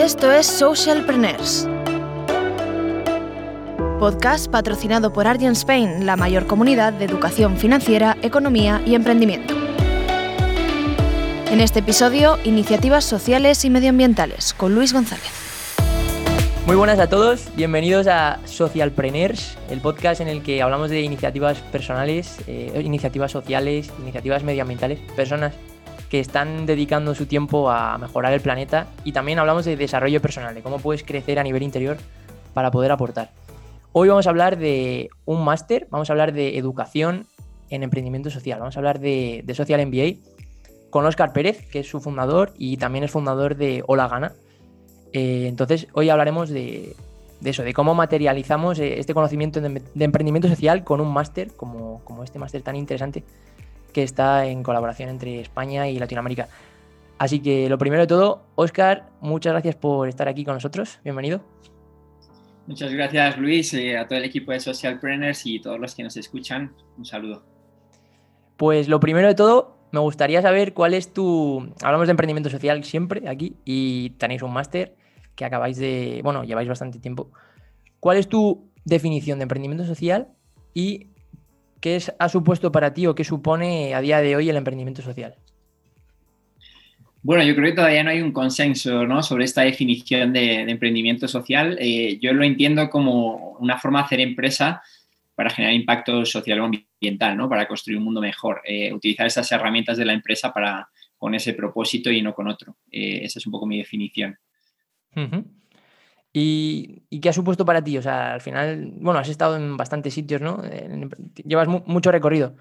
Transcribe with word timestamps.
Esto 0.00 0.32
es 0.32 0.46
Socialpreneurs. 0.46 1.68
Podcast 3.98 4.50
patrocinado 4.50 5.12
por 5.12 5.26
Argent 5.26 5.54
Spain, 5.54 6.06
la 6.06 6.16
mayor 6.16 6.46
comunidad 6.46 6.94
de 6.94 7.04
educación 7.04 7.58
financiera, 7.58 8.16
economía 8.22 8.80
y 8.86 8.94
emprendimiento. 8.94 9.54
En 11.50 11.60
este 11.60 11.80
episodio, 11.80 12.38
iniciativas 12.44 13.04
sociales 13.04 13.62
y 13.66 13.68
medioambientales 13.68 14.54
con 14.54 14.74
Luis 14.74 14.94
González. 14.94 15.30
Muy 16.64 16.76
buenas 16.76 16.98
a 16.98 17.10
todos, 17.10 17.54
bienvenidos 17.54 18.06
a 18.06 18.40
Socialpreneurs, 18.46 19.58
el 19.68 19.82
podcast 19.82 20.22
en 20.22 20.28
el 20.28 20.42
que 20.42 20.62
hablamos 20.62 20.88
de 20.88 21.02
iniciativas 21.02 21.58
personales, 21.58 22.38
eh, 22.46 22.80
iniciativas 22.82 23.32
sociales, 23.32 23.90
iniciativas 24.00 24.44
medioambientales, 24.44 24.98
personas 25.14 25.52
que 26.10 26.18
están 26.18 26.66
dedicando 26.66 27.14
su 27.14 27.26
tiempo 27.26 27.70
a 27.70 27.96
mejorar 27.96 28.32
el 28.32 28.40
planeta 28.40 28.88
y 29.04 29.12
también 29.12 29.38
hablamos 29.38 29.64
de 29.64 29.76
desarrollo 29.76 30.20
personal, 30.20 30.54
de 30.54 30.60
cómo 30.60 30.80
puedes 30.80 31.04
crecer 31.04 31.38
a 31.38 31.44
nivel 31.44 31.62
interior 31.62 31.96
para 32.52 32.72
poder 32.72 32.90
aportar. 32.90 33.30
Hoy 33.92 34.08
vamos 34.08 34.26
a 34.26 34.30
hablar 34.30 34.58
de 34.58 35.08
un 35.24 35.44
máster, 35.44 35.86
vamos 35.88 36.10
a 36.10 36.12
hablar 36.12 36.32
de 36.32 36.58
educación 36.58 37.26
en 37.70 37.84
emprendimiento 37.84 38.28
social, 38.28 38.58
vamos 38.58 38.76
a 38.76 38.80
hablar 38.80 38.98
de, 38.98 39.42
de 39.44 39.54
Social 39.54 39.86
MBA 39.86 40.18
con 40.90 41.06
Oscar 41.06 41.32
Pérez, 41.32 41.64
que 41.70 41.78
es 41.80 41.88
su 41.88 42.00
fundador 42.00 42.52
y 42.58 42.76
también 42.76 43.04
es 43.04 43.12
fundador 43.12 43.56
de 43.56 43.84
Hola 43.86 44.08
Gana. 44.08 44.32
Eh, 45.12 45.46
entonces, 45.46 45.86
hoy 45.92 46.10
hablaremos 46.10 46.50
de, 46.50 46.96
eso, 47.44 47.62
de 47.62 47.72
cómo 47.72 47.94
materializamos 47.94 48.80
eh, 48.80 48.98
este 48.98 49.14
conocimiento 49.14 49.60
de, 49.60 49.80
emprendimiento 50.04 50.48
social 50.48 50.82
con 50.82 51.00
un 51.00 51.12
máster, 51.12 51.54
como, 51.54 52.02
como 52.04 52.24
este 52.24 52.40
máster 52.40 52.62
tan 52.62 52.74
interesante 52.74 53.22
que 53.90 54.02
está 54.02 54.46
en 54.46 54.62
colaboración 54.62 55.08
entre 55.08 55.40
España 55.40 55.88
y 55.88 55.98
Latinoamérica. 55.98 56.48
Así 57.18 57.40
que 57.40 57.68
lo 57.68 57.76
primero 57.76 58.02
de 58.02 58.06
todo, 58.06 58.46
Oscar, 58.54 59.10
muchas 59.20 59.52
gracias 59.52 59.76
por 59.76 60.08
estar 60.08 60.26
aquí 60.26 60.44
con 60.44 60.54
nosotros. 60.54 61.00
Bienvenido. 61.04 61.42
Muchas 62.66 62.92
gracias, 62.92 63.36
Luis, 63.36 63.74
eh, 63.74 63.98
a 63.98 64.06
todo 64.06 64.18
el 64.18 64.24
equipo 64.24 64.52
de 64.52 64.60
Socialpreneurs 64.60 65.44
y 65.44 65.60
todos 65.60 65.78
los 65.78 65.94
que 65.94 66.02
nos 66.02 66.16
escuchan. 66.16 66.72
Un 66.96 67.04
saludo. 67.04 67.42
Pues 68.56 68.88
lo 68.88 69.00
primero 69.00 69.26
de 69.26 69.34
todo, 69.34 69.76
me 69.92 70.00
gustaría 70.00 70.40
saber 70.40 70.72
cuál 70.72 70.94
es 70.94 71.12
tu. 71.12 71.68
Hablamos 71.82 72.06
de 72.06 72.12
emprendimiento 72.12 72.48
social 72.48 72.84
siempre 72.84 73.28
aquí 73.28 73.56
y 73.64 74.10
tenéis 74.10 74.42
un 74.42 74.52
máster 74.52 74.94
que 75.34 75.44
acabáis 75.44 75.78
de. 75.78 76.20
Bueno, 76.22 76.44
lleváis 76.44 76.68
bastante 76.68 77.00
tiempo. 77.00 77.30
¿Cuál 77.98 78.18
es 78.18 78.28
tu 78.28 78.70
definición 78.84 79.38
de 79.38 79.42
emprendimiento 79.42 79.84
social 79.84 80.28
y 80.74 81.08
¿qué 81.80 81.96
es, 81.96 82.12
ha 82.18 82.28
supuesto 82.28 82.70
para 82.70 82.94
ti 82.94 83.06
o 83.06 83.14
qué 83.14 83.24
supone 83.24 83.94
a 83.94 84.00
día 84.00 84.20
de 84.20 84.36
hoy 84.36 84.48
el 84.48 84.56
emprendimiento 84.56 85.02
social? 85.02 85.34
Bueno, 87.22 87.44
yo 87.44 87.54
creo 87.54 87.70
que 87.70 87.76
todavía 87.76 88.02
no 88.02 88.10
hay 88.10 88.22
un 88.22 88.32
consenso 88.32 89.06
¿no? 89.06 89.22
sobre 89.22 89.44
esta 89.44 89.62
definición 89.62 90.32
de, 90.32 90.62
emprendimiento 90.62 91.28
social. 91.28 91.76
Eh, 91.78 92.18
yo 92.20 92.32
lo 92.32 92.44
entiendo 92.44 92.88
como 92.88 93.56
una 93.60 93.78
forma 93.78 94.00
de 94.00 94.04
hacer 94.06 94.20
empresa 94.20 94.82
para 95.34 95.50
generar 95.50 95.74
impacto 95.74 96.24
social 96.24 96.60
o 96.60 96.64
ambiental, 96.64 97.36
¿no? 97.36 97.48
para 97.48 97.68
construir 97.68 97.98
un 97.98 98.04
mundo 98.04 98.22
mejor. 98.22 98.62
Eh, 98.64 98.92
utilizar 98.92 99.26
esas 99.26 99.52
herramientas 99.52 99.98
de 99.98 100.06
la 100.06 100.14
empresa 100.14 100.52
para, 100.52 100.88
con 101.18 101.34
ese 101.34 101.52
propósito 101.52 102.10
y 102.10 102.22
no 102.22 102.34
con 102.34 102.48
otro. 102.48 102.76
Eh, 102.90 103.20
esa 103.22 103.38
es 103.38 103.46
un 103.46 103.52
poco 103.52 103.66
mi 103.66 103.76
definición. 103.76 104.38
¿Y, 106.32 107.20
qué 107.20 107.28
ha 107.28 107.32
supuesto 107.32 107.64
para 107.64 107.82
ti? 107.82 107.98
O 107.98 108.02
sea, 108.02 108.34
al 108.34 108.40
final, 108.40 108.92
bueno, 108.96 109.18
has 109.18 109.28
estado 109.28 109.56
en 109.56 109.76
bastantes 109.76 110.14
sitios, 110.14 110.40
¿no? 110.40 110.62
Llevas 111.44 111.68
mucho 111.68 112.12
recorrido. 112.12 112.56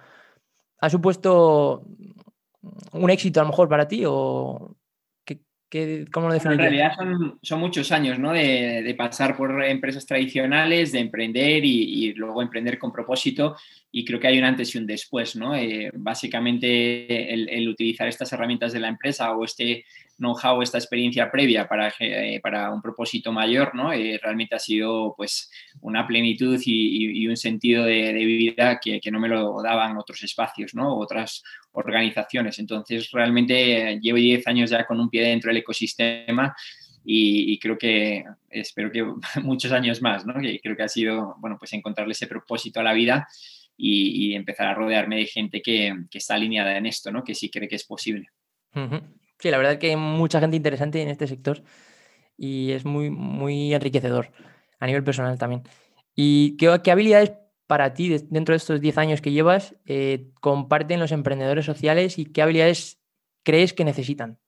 ¿Ha 0.80 0.90
supuesto 0.90 1.84
un 2.94 3.10
éxito 3.10 3.40
a 3.40 3.44
lo 3.44 3.50
mejor 3.50 3.70
para 3.70 3.88
ti 3.88 4.04
o 4.06 4.76
qué, 5.24 6.06
cómo 6.12 6.28
lo 6.28 6.34
definirías? 6.34 6.66
En 6.66 6.72
realidad 6.72 7.40
son, 7.44 7.60
muchos 7.60 7.92
años, 7.92 8.18
¿no? 8.18 8.34
De, 8.34 8.96
pasar 8.98 9.38
por 9.38 9.64
empresas 9.64 10.06
tradicionales, 10.06 10.92
de 10.92 11.00
emprender 11.00 11.64
y, 11.64 12.14
luego 12.14 12.42
emprender 12.42 12.80
con 12.80 12.92
propósito 12.92 13.56
y 13.92 14.06
creo 14.06 14.20
que 14.20 14.28
hay 14.28 14.38
un 14.38 14.44
antes 14.44 14.76
y 14.76 14.78
un 14.78 14.86
después, 14.86 15.36
¿no? 15.36 15.56
Eh, 15.56 15.90
básicamente 15.96 17.34
el, 17.34 17.68
utilizar 17.68 18.08
estas 18.08 18.32
herramientas 18.32 18.72
de 18.72 18.80
la 18.80 18.88
empresa 18.88 19.32
o 19.32 19.44
este 19.44 19.86
know-how, 20.18 20.62
esta 20.62 20.78
experiencia 20.78 21.32
previa 21.32 21.68
para, 21.68 21.92
eh, 22.00 22.40
para 22.42 22.72
un 22.72 22.84
propósito 22.84 23.32
mayor, 23.32 23.74
¿no? 23.74 23.92
Eh, 23.92 24.20
realmente 24.22 24.56
ha 24.56 24.60
sido 24.60 25.16
pues 25.18 25.50
una 25.82 26.06
plenitud 26.06 26.62
y, 26.64 27.28
un 27.28 27.38
sentido 27.38 27.84
de, 27.84 28.14
vida 28.14 28.80
que, 28.80 29.02
no 29.12 29.20
me 29.20 29.28
lo 29.28 29.62
daban 29.64 29.98
otros 29.98 30.22
espacios, 30.24 30.76
¿no? 30.76 30.96
Otras 30.96 31.44
organizaciones. 31.72 32.60
Entonces, 32.60 33.10
realmente 33.12 33.98
llevo 34.02 34.18
10 34.18 34.46
años 34.48 34.70
ya 34.70 34.86
con 34.86 35.00
un 35.00 35.10
pie 35.10 35.24
dentro 35.24 35.50
del 35.50 35.58
ecosistema 35.58 36.56
y, 37.04 37.58
creo 37.58 37.78
que, 37.78 38.24
espero 38.52 38.92
que 38.92 39.04
muchos 39.42 39.72
años 39.72 40.00
más, 40.00 40.28
¿no? 40.28 40.40
Que 40.40 40.60
creo 40.60 40.76
que 40.76 40.84
ha 40.84 40.90
sido, 40.90 41.36
bueno, 41.40 41.58
pues 41.58 41.74
encontrarle 41.74 42.12
ese 42.12 42.28
propósito 42.28 42.80
a 42.82 42.84
la 42.84 42.94
vida 42.94 43.28
y, 43.82 44.36
empezar 44.36 44.68
a 44.68 44.74
rodearme 44.74 45.16
de 45.16 45.26
gente 45.26 45.62
que, 45.62 45.94
está 46.12 46.36
alineada 46.36 46.78
en 46.78 46.86
esto, 46.86 47.12
¿no? 47.12 47.24
Que 47.24 47.34
sí 47.34 47.50
cree 47.50 47.70
que 47.70 47.78
es 47.78 47.86
posible. 47.86 48.28
Sí, 49.40 49.50
la 49.50 49.58
verdad 49.58 49.74
es 49.74 49.80
que 49.80 49.92
hay 49.92 49.96
mucha 49.96 50.40
gente 50.40 50.58
interesante 50.58 51.02
en 51.02 51.08
este 51.08 51.28
sector 51.28 51.64
y 52.38 52.72
es 52.72 52.86
muy, 52.86 53.10
muy 53.10 53.74
enriquecedor 53.74 54.32
a 54.80 54.86
nivel 54.86 55.04
personal 55.04 55.38
también. 55.38 55.64
¿Y 56.14 56.58
qué, 56.58 56.68
habilidades 56.92 57.34
para 57.68 57.94
ti, 57.94 58.10
dentro 58.30 58.54
de 58.54 58.58
estos 58.58 58.82
10 58.82 58.98
años 58.98 59.22
que 59.22 59.32
llevas, 59.32 59.76
eh, 59.86 60.32
comparten 60.42 61.00
los 61.00 61.14
emprendedores 61.14 61.66
sociales 61.66 62.18
y 62.18 62.26
qué 62.26 62.42
habilidades 62.42 63.02
crees 63.44 63.74
que 63.74 63.86
necesitan? 63.86 64.40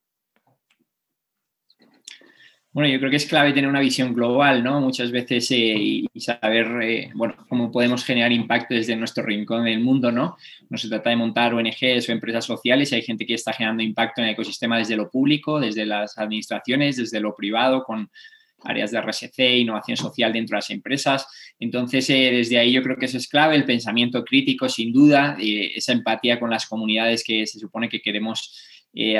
Bueno, 2.73 2.89
yo 2.89 2.99
creo 2.99 3.11
que 3.11 3.17
es 3.17 3.25
clave 3.25 3.51
tener 3.51 3.69
una 3.69 3.81
visión 3.81 4.13
global, 4.13 4.63
¿no? 4.63 4.79
Muchas 4.79 5.11
veces 5.11 5.51
eh, 5.51 5.75
y 5.77 6.09
saber, 6.21 6.81
eh, 6.81 7.11
bueno, 7.13 7.35
cómo 7.49 7.69
podemos 7.69 8.05
generar 8.05 8.31
impacto 8.31 8.73
desde 8.73 8.95
nuestro 8.95 9.25
rincón 9.25 9.65
del 9.65 9.81
mundo, 9.81 10.09
¿no? 10.09 10.37
No 10.69 10.77
se 10.77 10.87
trata 10.87 11.09
de 11.09 11.17
montar 11.17 11.53
ONGs 11.53 12.07
o 12.07 12.11
empresas 12.13 12.45
sociales, 12.45 12.93
hay 12.93 13.01
gente 13.01 13.25
que 13.25 13.33
está 13.33 13.51
generando 13.51 13.83
impacto 13.83 14.21
en 14.21 14.27
el 14.27 14.33
ecosistema 14.35 14.77
desde 14.77 14.95
lo 14.95 15.09
público, 15.09 15.59
desde 15.59 15.85
las 15.85 16.17
administraciones, 16.17 16.95
desde 16.95 17.19
lo 17.19 17.35
privado, 17.35 17.83
con 17.83 18.09
áreas 18.63 18.91
de 18.91 19.01
RSC, 19.01 19.57
innovación 19.57 19.97
social 19.97 20.31
dentro 20.31 20.55
de 20.55 20.59
las 20.59 20.69
empresas. 20.69 21.27
Entonces, 21.59 22.09
eh, 22.09 22.31
desde 22.31 22.57
ahí 22.57 22.71
yo 22.71 22.83
creo 22.83 22.95
que 22.95 23.07
eso 23.07 23.17
es 23.17 23.27
clave, 23.27 23.57
el 23.57 23.65
pensamiento 23.65 24.23
crítico, 24.23 24.69
sin 24.69 24.93
duda, 24.93 25.35
esa 25.41 25.91
empatía 25.91 26.39
con 26.39 26.49
las 26.49 26.67
comunidades 26.67 27.25
que 27.25 27.45
se 27.47 27.59
supone 27.59 27.89
que 27.89 28.01
queremos 28.01 28.57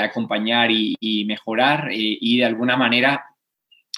acompañar 0.02 0.70
y 0.70 1.24
mejorar 1.26 1.92
y 1.94 2.38
de 2.38 2.44
alguna 2.44 2.76
manera 2.76 3.31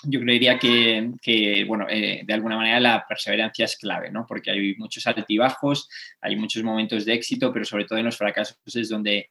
yo 0.06 0.19
creería 0.19 0.59
que, 0.59 1.66
bueno, 1.68 1.88
eh, 1.90 2.22
de 2.25 2.34
alguna 2.34 2.58
manera 2.58 2.80
la 2.80 3.06
perseverancia 3.08 3.66
es 3.66 3.78
clave, 3.78 4.12
¿no? 4.12 4.25
Porque 4.28 4.52
hay 4.52 4.75
muchos 4.75 5.06
altibajos, 5.08 5.90
hay 6.22 6.36
muchos 6.36 6.64
momentos 6.64 7.06
de 7.06 7.14
éxito, 7.14 7.52
pero 7.53 7.66
sobre 7.66 7.86
todo 7.86 8.00
en 8.00 8.06
los 8.06 8.18
fracasos 8.18 8.58
es 8.75 8.90
donde, 8.90 9.30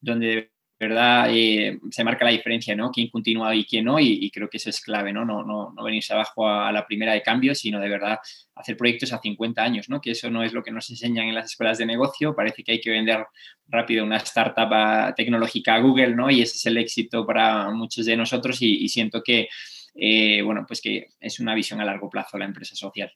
donde 0.00 0.26
de 0.26 0.88
verdad 0.88 1.28
eh, 1.30 1.78
se 1.90 2.04
marca 2.04 2.24
la 2.24 2.30
diferencia, 2.30 2.74
¿no? 2.74 2.90
Quién 2.90 3.08
continúa 3.08 3.54
y 3.54 3.64
quién 3.64 3.84
no, 3.84 4.00
y, 4.00 4.30
creo 4.30 4.48
que 4.48 4.56
eso 4.56 4.70
es 4.70 4.80
clave, 4.80 5.12
¿no? 5.12 5.24
No, 5.24 5.44
no, 5.44 5.72
no 5.72 5.84
venirse 5.84 6.12
abajo 6.12 6.48
a, 6.48 6.72
la 6.72 6.86
primera 6.86 7.12
de 7.12 7.22
cambio, 7.22 7.54
sino 7.54 7.78
de 7.78 7.88
verdad 7.88 8.18
hacer 8.54 8.76
proyectos 8.76 9.12
a 9.12 9.20
50 9.20 9.62
años, 9.62 9.88
¿no? 9.88 10.00
Que 10.00 10.12
eso 10.12 10.30
no 10.30 10.42
es 10.42 10.52
lo 10.52 10.62
que 10.62 10.72
nos 10.72 10.90
enseñan 10.90 11.26
en 11.26 11.34
las 11.34 11.46
escuelas 11.46 11.78
de 11.78 11.86
negocio, 11.86 12.34
parece 12.34 12.64
que 12.64 12.72
hay 12.72 12.80
que 12.80 12.90
vender 12.90 13.26
rápido 13.68 14.04
una 14.04 14.16
startup 14.16 15.14
tecnológica 15.14 15.74
a 15.74 15.80
Google, 15.80 16.14
¿no? 16.14 16.30
Y 16.30 16.42
ese 16.42 16.56
es 16.56 16.66
el 16.66 16.76
éxito 16.78 17.24
para 17.26 17.70
muchos 17.70 18.06
de 18.06 18.16
nosotros 18.16 18.60
y 18.60 18.88
siento 18.88 19.22
que 19.22 19.48
eh, 19.94 20.42
bueno, 20.42 20.64
pues 20.66 20.80
que 20.80 21.08
es 21.20 21.40
una 21.40 21.54
visión 21.54 21.80
a 21.80 21.84
largo 21.84 22.10
plazo 22.10 22.38
la 22.38 22.44
empresa 22.44 22.74
social. 22.74 23.12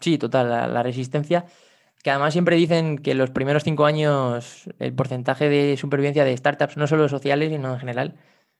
Sí, 0.00 0.16
total, 0.16 0.48
la, 0.48 0.82
resistencia, 0.82 1.44
que 2.04 2.10
además 2.10 2.32
siempre 2.32 2.54
dicen 2.54 2.98
que 2.98 3.14
los 3.14 3.30
primeros 3.30 3.64
cinco 3.64 3.84
años 3.84 4.70
el 4.78 4.94
porcentaje 4.94 5.48
de 5.48 5.76
supervivencia 5.76 6.24
de 6.24 6.36
startups, 6.36 6.76
no 6.76 6.86
solo 6.86 7.08
sociales, 7.08 7.50
sino 7.50 7.72
en 7.74 7.80
general, 7.80 8.16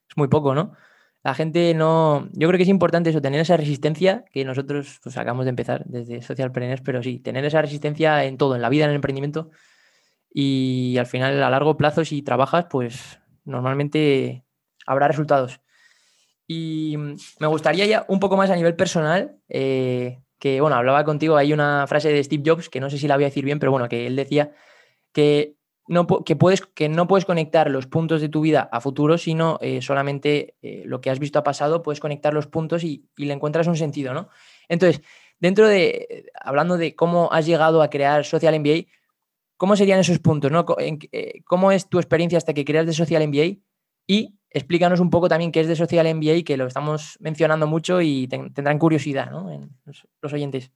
es 0.09 0.17
muy 0.17 0.27
poco, 0.27 0.55
¿no? 0.55 0.73
La 1.23 1.35
gente 1.35 1.75
no. 1.75 2.29
Yo 2.33 2.49
creo 2.49 2.57
que 2.57 2.63
es 2.63 2.69
importante 2.69 3.11
eso, 3.11 3.21
tener 3.21 3.41
esa 3.41 3.57
resistencia 3.57 4.25
que 4.33 4.45
nosotros 4.45 5.01
pues, 5.03 5.17
acabamos 5.17 5.45
de 5.45 5.51
empezar 5.51 5.85
desde 5.87 6.23
Socialpreneurs, 6.23 6.83
pero 6.83 7.03
sí, 7.03 7.19
tener 7.19 7.45
esa 7.45 7.61
resistencia 7.61 8.25
en 8.25 8.39
todo, 8.39 8.57
en 8.57 8.63
la 8.63 8.71
vida, 8.71 8.85
en 8.85 8.91
el 8.91 8.97
emprendimiento. 8.97 9.51
Y 10.33 10.97
al 10.99 11.07
final, 11.07 11.43
a 11.43 11.51
largo 11.51 11.77
plazo, 11.77 12.05
si 12.05 12.23
trabajas, 12.23 12.67
pues 12.71 13.21
normalmente 13.45 14.45
habrá 14.87 15.09
resultados. 15.09 15.61
Y 16.53 16.97
mm, 16.97 17.15
me 17.39 17.47
gustaría 17.47 17.87
ya 17.87 18.05
un 18.09 18.19
poco 18.19 18.37
más 18.37 18.51
a 18.51 18.57
nivel 18.57 18.75
personal, 18.75 19.37
eh, 19.49 20.19
que 20.41 20.61
bueno, 20.61 20.75
hablaba 20.75 21.05
contigo, 21.05 21.37
hay 21.37 21.53
una 21.53 21.87
frase 21.87 22.13
de 22.13 22.25
Steve 22.25 22.43
Jobs, 22.45 22.69
que 22.69 22.81
no 22.81 22.91
sé 22.91 22.99
si 22.99 23.07
la 23.07 23.15
voy 23.15 23.23
a 23.23 23.29
decir 23.29 23.45
bien, 23.45 23.61
pero 23.61 23.71
bueno, 23.71 23.89
que 23.89 24.09
él 24.09 24.17
decía 24.17 24.51
que 25.13 25.55
no, 25.87 26.09
que 26.09 26.35
puedes, 26.35 26.63
que 26.63 26.89
no 26.89 27.07
puedes 27.07 27.25
conectar 27.25 27.71
los 27.71 27.87
puntos 27.87 28.21
de 28.21 28.29
tu 28.29 28.41
vida 28.41 28.69
a 28.73 28.81
futuro, 28.81 29.17
sino 29.17 29.59
eh, 29.61 29.81
solamente 29.81 30.57
eh, 30.61 30.83
lo 30.87 31.01
que 31.01 31.11
has 31.11 31.21
visto 31.21 31.39
a 31.39 31.45
pasado, 31.45 31.83
puedes 31.83 32.01
conectar 32.01 32.35
los 32.35 32.49
puntos 32.49 32.83
y, 32.83 33.09
le 33.17 33.33
encuentras 33.33 33.69
un 33.69 33.77
sentido, 33.77 34.13
¿no? 34.13 34.29
Entonces, 34.69 35.03
dentro 35.39 35.69
de, 35.69 36.33
hablando 36.35 36.79
de 36.79 36.97
cómo 36.97 37.31
has 37.31 37.47
llegado 37.47 37.81
a 37.81 37.91
crear 37.91 38.25
Social 38.25 38.59
MBA, 38.59 38.87
¿cómo 39.57 39.77
serían 39.77 40.01
esos 40.01 40.19
puntos, 40.19 40.51
¿no? 40.51 40.67
¿Cómo 41.47 41.71
es 41.71 41.89
tu 41.89 42.01
experiencia 42.01 42.39
hasta 42.39 42.55
que 42.55 42.65
creas 42.65 42.87
de 42.87 42.93
Social 42.93 43.29
MBA? 43.29 43.63
Y 44.09 44.40
explícanos 44.51 45.01
un 45.01 45.11
poco 45.11 45.29
también 45.29 45.53
qué 45.53 45.61
es 45.61 45.69
de 45.69 45.77
Social 45.77 46.13
MBA, 46.15 46.43
que 46.45 46.57
lo 46.57 46.67
estamos 46.67 47.17
mencionando 47.21 47.67
mucho 47.67 48.01
y 48.01 48.27
tendrán 48.27 48.79
curiosidad 48.79 49.31
¿no? 49.31 49.49
los, 50.23 50.33
oyentes. 50.33 50.71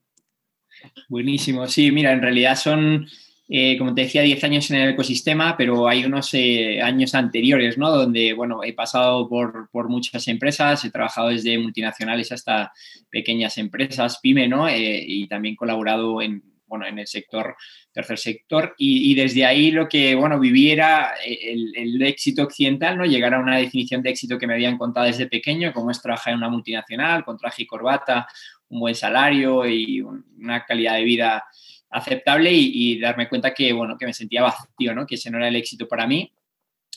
Buenísimo, 1.09 1.67
sí, 1.67 1.91
mira, 1.91 2.13
en 2.13 2.23
realidad 2.23 2.57
son, 2.57 3.07
eh, 3.49 3.77
como 3.79 3.95
te 3.95 4.03
decía, 4.03 4.23
10 4.23 4.45
años 4.45 4.71
en 4.71 4.81
el 4.81 4.91
ecosistema, 4.91 5.57
pero 5.57 5.89
hay 5.89 6.05
unos 6.05 6.33
eh, 6.35 6.81
años 6.83 7.15
anteriores, 7.15 7.79
¿no? 7.79 7.91
Donde, 7.91 8.33
bueno, 8.33 8.63
he 8.65 8.73
pasado 8.73 9.29
por, 9.29 9.71
por, 9.71 9.89
muchas 9.89 10.27
empresas, 10.29 10.85
he 10.85 10.91
trabajado 10.91 11.29
desde 11.29 11.59
multinacionales 11.59 12.33
hasta 12.33 12.73
pequeñas 13.09 13.57
empresas, 13.59 14.19
pyme, 14.21 14.49
¿no? 14.49 14.69
Eh, 14.69 15.05
y 15.07 15.27
también 15.29 15.57
colaborado 15.57 16.21
en, 16.21 16.43
en 16.83 16.99
el 16.99 17.07
sector, 17.07 17.57
tercer 17.93 18.19
sector, 18.19 18.75
y, 18.79 19.15
desde 19.15 19.45
ahí 19.45 19.71
lo 19.71 19.89
que, 19.89 20.15
bueno, 20.15 20.41
viví 20.41 20.71
era 20.71 21.15
el, 21.25 22.03
éxito 22.03 22.43
occidental, 22.43 22.99
¿no? 22.99 23.05
Llegar 23.05 23.35
a 23.35 23.39
una 23.39 23.59
definición 23.59 24.03
de 24.03 24.11
éxito 24.11 24.39
que 24.39 24.47
me 24.47 24.55
habían 24.55 24.77
contado 24.79 25.07
desde 25.07 25.27
pequeño, 25.27 25.73
como 25.73 25.91
es 25.91 26.03
trabajar 26.03 26.33
en 26.33 26.39
una 26.39 26.49
multinacional, 26.49 27.25
con 27.25 27.39
traje 27.39 27.63
y 27.63 27.67
corbata, 27.67 28.27
un 28.69 28.81
buen 28.81 28.95
salario 28.95 29.67
y 29.67 30.01
una 30.01 30.65
calidad 30.65 30.95
de 30.95 31.05
vida 31.05 31.45
aceptable 31.91 32.51
y, 32.53 32.99
darme 32.99 33.29
cuenta 33.29 33.55
que, 33.55 33.73
bueno, 33.73 33.97
que 33.97 34.07
me 34.07 34.13
sentía 34.13 34.43
vacío, 34.43 34.95
¿no? 34.95 35.07
Que 35.07 35.15
ese 35.15 35.31
no 35.31 35.39
era 35.39 35.49
el 35.49 35.57
éxito 35.57 35.87
para 35.87 36.07
mí. 36.07 36.33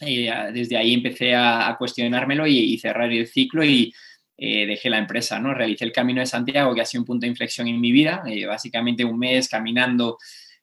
Y 0.02 0.28
eh, 0.28 0.52
desde 0.54 0.78
ahí 0.78 0.94
empecé 0.94 1.36
a, 1.36 1.76
cuestionármelo 1.78 2.48
y, 2.48 2.58
y, 2.58 2.78
cerrar 2.80 3.12
el 3.12 3.28
ciclo 3.28 3.64
y, 3.64 3.94
eh, 4.38 4.66
dejé 4.66 4.90
la 4.90 5.00
empresa, 5.00 5.40
¿no? 5.40 5.54
Realicé 5.54 5.86
el 5.86 5.92
Camino 5.92 6.20
de 6.20 6.28
Santiago, 6.28 6.76
que 6.76 6.82
ha 6.82 6.86
sido 6.86 7.02
un 7.02 7.08
punto 7.08 7.26
de 7.26 7.30
inflexión 7.30 7.68
en 7.68 7.80
mi 7.82 7.92
vida, 7.92 8.24
eh, 8.28 8.46
básicamente 8.46 9.04
un 9.04 9.18
mes 9.18 9.50
caminando 9.50 10.18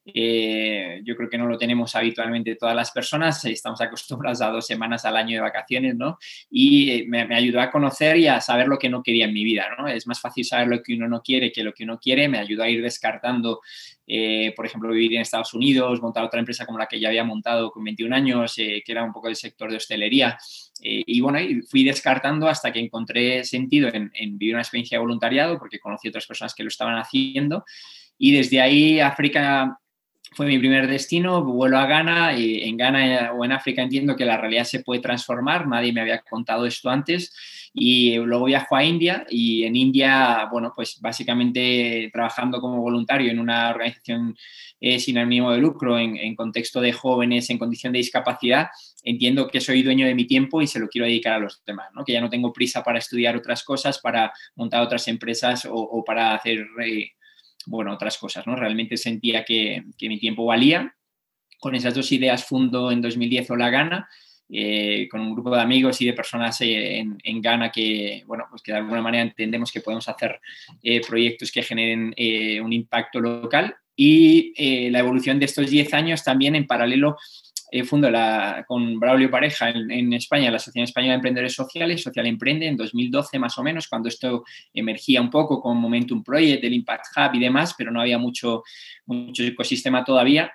eh, 0.06 1.00
yo 1.02 1.16
creo 1.16 1.30
que 1.30 1.38
no 1.38 1.46
lo 1.46 1.56
tenemos 1.56 1.96
habitualmente 1.96 2.56
todas 2.56 2.76
las 2.76 2.90
personas, 2.90 3.42
estamos 3.46 3.80
acostumbrados 3.80 4.42
a 4.42 4.50
dos 4.50 4.66
semanas 4.66 5.04
al 5.06 5.16
año 5.16 5.36
de 5.36 5.40
vacaciones, 5.40 5.96
¿no? 5.96 6.18
Y 6.50 7.04
me, 7.06 7.22
ayudó 7.34 7.60
a 7.60 7.70
conocer 7.70 8.18
y 8.18 8.26
a 8.26 8.40
saber 8.40 8.68
lo 8.68 8.78
que 8.78 8.90
no 8.90 9.02
quería 9.02 9.24
en 9.24 9.32
mi 9.32 9.44
vida, 9.44 9.66
¿no? 9.78 9.88
Es 9.88 10.06
más 10.06 10.20
fácil 10.20 10.44
saber 10.44 10.68
lo 10.68 10.82
que 10.82 10.94
uno 10.94 11.08
no 11.08 11.22
quiere 11.22 11.52
que 11.52 11.64
lo 11.64 11.72
que 11.72 11.84
uno 11.84 11.98
quiere, 11.98 12.28
me 12.28 12.38
ayudó 12.38 12.64
a 12.64 12.68
ir 12.68 12.82
descartando, 12.82 13.60
por 14.54 14.66
ejemplo, 14.66 14.90
vivir 14.90 15.14
en 15.14 15.22
Estados 15.22 15.54
Unidos, 15.54 16.02
montar 16.02 16.24
otra 16.24 16.38
empresa 16.38 16.66
como 16.66 16.78
la 16.78 16.86
que 16.86 17.00
ya 17.00 17.08
había 17.08 17.24
montado 17.24 17.70
con 17.70 17.84
21 17.84 18.14
años, 18.14 18.54
que 18.54 18.82
era 18.86 19.02
un 19.02 19.12
poco 19.12 19.28
del 19.28 19.36
sector 19.36 19.70
de 19.70 19.76
hostelería. 19.76 20.36
Eh, 20.82 21.02
y 21.06 21.20
bueno, 21.20 21.38
fui 21.68 21.84
descartando 21.84 22.48
hasta 22.48 22.72
que 22.72 22.80
encontré 22.80 23.44
sentido 23.44 23.88
en, 23.92 24.10
vivir 24.38 24.54
una 24.54 24.62
experiencia 24.62 24.96
de 24.96 25.00
voluntariado, 25.00 25.58
porque 25.58 25.78
conocí 25.78 26.08
otras 26.08 26.26
personas 26.26 26.54
que 26.54 26.62
lo 26.62 26.68
estaban 26.68 26.96
haciendo. 26.96 27.64
Y 28.18 28.32
desde 28.32 28.60
ahí 28.60 29.00
África 29.00 29.78
fue 30.34 30.46
mi 30.46 30.58
primer 30.58 30.86
destino, 30.86 31.42
vuelo 31.44 31.78
a 31.78 31.86
Ghana, 31.86 32.38
y 32.38 32.62
en 32.62 32.76
Ghana 32.76 33.32
o 33.32 33.44
en 33.44 33.52
África 33.52 33.82
entiendo 33.82 34.16
que 34.16 34.24
la 34.24 34.36
realidad 34.36 34.64
se 34.64 34.80
puede 34.80 35.00
transformar, 35.00 35.66
nadie 35.66 35.92
me 35.92 36.00
había 36.00 36.20
contado 36.22 36.66
esto 36.66 36.90
antes, 36.90 37.70
y 37.72 38.16
luego 38.16 38.44
viajo 38.44 38.76
a 38.76 38.84
India 38.84 39.26
y 39.28 39.64
en 39.64 39.74
India, 39.74 40.48
bueno, 40.50 40.72
pues 40.74 41.00
básicamente 41.00 42.08
trabajando 42.12 42.60
como 42.60 42.80
voluntario 42.80 43.30
en 43.30 43.40
una 43.40 43.70
organización 43.70 44.36
eh, 44.80 45.00
sin 45.00 45.18
ánimo 45.18 45.50
de 45.50 45.58
lucro, 45.58 45.98
en, 45.98 46.16
en 46.16 46.36
contexto 46.36 46.80
de 46.80 46.92
jóvenes 46.92 47.50
en 47.50 47.58
condición 47.58 47.92
de 47.92 47.98
discapacidad, 47.98 48.68
entiendo 49.04 49.48
que 49.48 49.60
soy 49.60 49.82
dueño 49.82 50.06
de 50.06 50.14
mi 50.14 50.26
tiempo 50.26 50.62
y 50.62 50.66
se 50.66 50.78
lo 50.78 50.88
quiero 50.88 51.06
dedicar 51.06 51.34
a 51.34 51.38
los 51.38 51.62
demás, 51.64 51.88
¿no? 51.94 52.04
que 52.04 52.12
ya 52.12 52.20
no 52.20 52.30
tengo 52.30 52.52
prisa 52.52 52.82
para 52.82 52.98
estudiar 52.98 53.36
otras 53.36 53.62
cosas, 53.62 53.98
para 53.98 54.32
montar 54.56 54.82
otras 54.82 55.06
empresas 55.08 55.68
o, 55.70 56.02
para 56.04 56.34
hacer, 56.34 56.66
eh, 56.84 57.10
bueno, 57.66 57.92
otras 57.92 58.18
cosas. 58.18 58.46
¿no? 58.46 58.56
Realmente 58.56 58.96
sentía 58.96 59.44
que, 59.44 59.82
mi 60.00 60.18
tiempo 60.18 60.44
valía. 60.44 60.94
Con 61.58 61.74
esas 61.74 61.94
dos 61.94 62.12
ideas 62.12 62.44
fundo 62.44 62.90
en 62.90 63.00
2010 63.00 63.50
Hola 63.50 63.70
Gana, 63.70 64.08
eh, 64.50 65.08
con 65.10 65.22
un 65.22 65.32
grupo 65.32 65.54
de 65.54 65.62
amigos 65.62 66.00
y 66.02 66.06
de 66.06 66.12
personas 66.12 66.60
eh, 66.60 66.98
en, 66.98 67.40
Ghana 67.40 67.70
que, 67.72 68.22
bueno, 68.26 68.44
pues 68.50 68.60
que 68.60 68.72
de 68.72 68.78
alguna 68.78 69.00
manera 69.00 69.22
entendemos 69.22 69.72
que 69.72 69.80
podemos 69.80 70.06
hacer 70.08 70.40
proyectos 71.08 71.50
que 71.50 71.62
generen 71.62 72.14
un 72.62 72.72
impacto 72.72 73.20
local. 73.20 73.76
Y 73.96 74.90
la 74.90 74.98
evolución 74.98 75.38
de 75.38 75.46
estos 75.46 75.70
10 75.70 75.94
años 75.94 76.24
también 76.24 76.56
en 76.56 76.66
paralelo 76.66 77.16
eh, 77.76 77.82
fundo 77.82 78.08
la, 78.08 78.64
con 78.68 79.00
Braulio 79.00 79.28
Pareja 79.28 79.68
en, 79.68 80.12
España 80.12 80.48
la 80.48 80.58
Asociación 80.58 80.84
Española 80.84 81.14
de 81.14 81.16
Emprendedores 81.16 81.54
Sociales, 81.54 82.04
Social 82.04 82.24
Emprende, 82.24 82.68
en 82.68 82.76
2012 82.76 83.36
más 83.40 83.58
o 83.58 83.64
menos, 83.64 83.88
cuando 83.88 84.08
esto 84.08 84.44
emergía 84.72 85.20
un 85.20 85.28
poco 85.28 85.60
con 85.60 85.78
Momentum 85.78 86.22
Project, 86.22 86.62
el 86.62 86.72
Impact 86.72 87.06
Hub 87.16 87.34
y 87.34 87.40
demás, 87.40 87.74
pero 87.76 87.90
no 87.90 88.00
había 88.00 88.16
mucho, 88.16 88.62
mucho 89.06 89.42
ecosistema 89.42 90.04
todavía. 90.04 90.52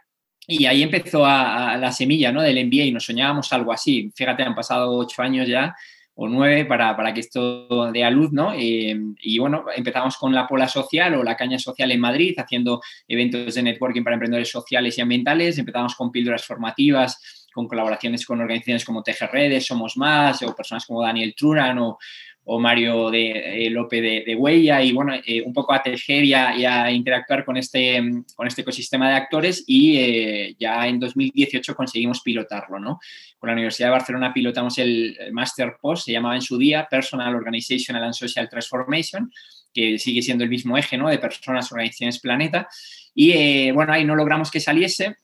Y 0.47 0.65
ahí 0.65 0.81
empezó 0.81 1.25
a, 1.25 1.75
la 1.75 1.91
semilla 1.91 2.31
¿no? 2.31 2.41
del 2.41 2.65
MBA 2.65 2.85
y 2.85 2.91
nos 2.93 3.03
soñábamos 3.03 3.51
algo 3.51 3.73
así. 3.73 4.09
Fíjate, 4.15 4.43
han 4.43 4.55
pasado 4.55 4.95
ocho 4.95 5.21
años 5.21 5.45
ya 5.45 5.75
o 6.21 6.27
nueve 6.27 6.65
para, 6.65 6.97
para 6.97 7.13
que 7.13 7.21
esto 7.21 7.89
dé 7.93 8.03
a 8.03 8.09
luz, 8.09 8.33
¿no? 8.33 8.53
Eh, 8.53 8.93
y 9.21 9.39
bueno, 9.39 9.63
empezamos 9.73 10.17
con 10.17 10.33
la 10.35 10.45
Pola 10.45 10.67
Social 10.67 11.15
o 11.15 11.23
la 11.23 11.37
Caña 11.37 11.57
Social 11.57 11.89
en 11.93 12.01
Madrid, 12.01 12.37
haciendo 12.37 12.81
eventos 13.07 13.55
de 13.55 13.63
networking 13.63 14.03
para 14.03 14.15
emprendedores 14.15 14.49
sociales 14.49 14.97
y 14.97 15.01
ambientales. 15.01 15.57
Empezamos 15.57 15.95
con 15.95 16.11
píldoras 16.11 16.45
formativas, 16.45 17.47
con 17.53 17.69
colaboraciones 17.69 18.25
con 18.25 18.41
organizaciones 18.41 18.83
como 18.83 19.01
Tejer 19.01 19.29
Redes, 19.31 19.65
Somos 19.65 19.95
Más, 19.95 20.41
o 20.43 20.53
personas 20.53 20.85
como 20.85 21.01
Daniel 21.01 21.33
Truran 21.37 21.79
o, 21.79 21.97
o 22.51 22.59
Mario 22.59 23.11
de, 23.11 23.67
eh, 23.67 23.69
López 23.69 24.01
de, 24.01 24.35
Huella 24.35 24.81
y 24.81 24.91
bueno, 24.91 25.13
eh, 25.23 25.43
un 25.43 25.53
poco 25.53 25.71
a 25.71 25.83
tejer 25.83 26.23
y 26.23 26.33
a, 26.33 26.91
interactuar 26.91 27.45
con 27.45 27.57
este, 27.57 28.01
con 28.35 28.47
este 28.47 28.61
ecosistema 28.61 29.07
de 29.07 29.15
actores 29.15 29.63
y 29.67 29.97
eh, 29.97 30.55
ya 30.59 30.87
en 30.87 30.99
2018 30.99 31.75
conseguimos 31.75 32.21
pilotarlo, 32.21 32.79
¿no? 32.79 32.99
Con 33.37 33.49
la 33.49 33.53
Universidad 33.53 33.89
de 33.89 33.91
Barcelona 33.91 34.33
pilotamos 34.33 34.79
el, 34.79 35.15
Master 35.31 35.77
Post, 35.79 36.05
se 36.05 36.11
llamaba 36.11 36.33
en 36.33 36.41
su 36.41 36.57
día 36.57 36.87
Personal 36.89 37.35
Organizational 37.35 38.03
and 38.03 38.15
Social 38.15 38.49
Transformation, 38.49 39.31
que 39.71 39.99
sigue 39.99 40.23
siendo 40.23 40.43
el 40.43 40.49
mismo 40.49 40.75
eje, 40.75 40.97
¿no? 40.97 41.07
De 41.07 41.19
personas, 41.19 41.71
organizaciones, 41.71 42.19
planeta. 42.19 42.67
Y 43.13 43.69
bueno, 43.71 43.93
ahí 43.93 44.05
no 44.05 44.15
logramos 44.15 44.49
que 44.49 44.59
saliese, 44.59 45.17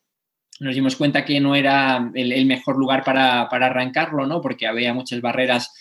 nos 0.60 0.76
dimos 0.76 0.96
cuenta 0.96 1.26
que 1.26 1.40
no 1.40 1.56
era 1.56 2.12
el, 2.14 2.46
mejor 2.46 2.78
lugar 2.78 3.04
para, 3.04 3.50
para, 3.50 3.66
arrancarlo, 3.66 4.28
¿no? 4.28 4.42
Porque 4.42 4.68
había 4.68 4.94
muchas 4.94 5.22
barreras 5.22 5.72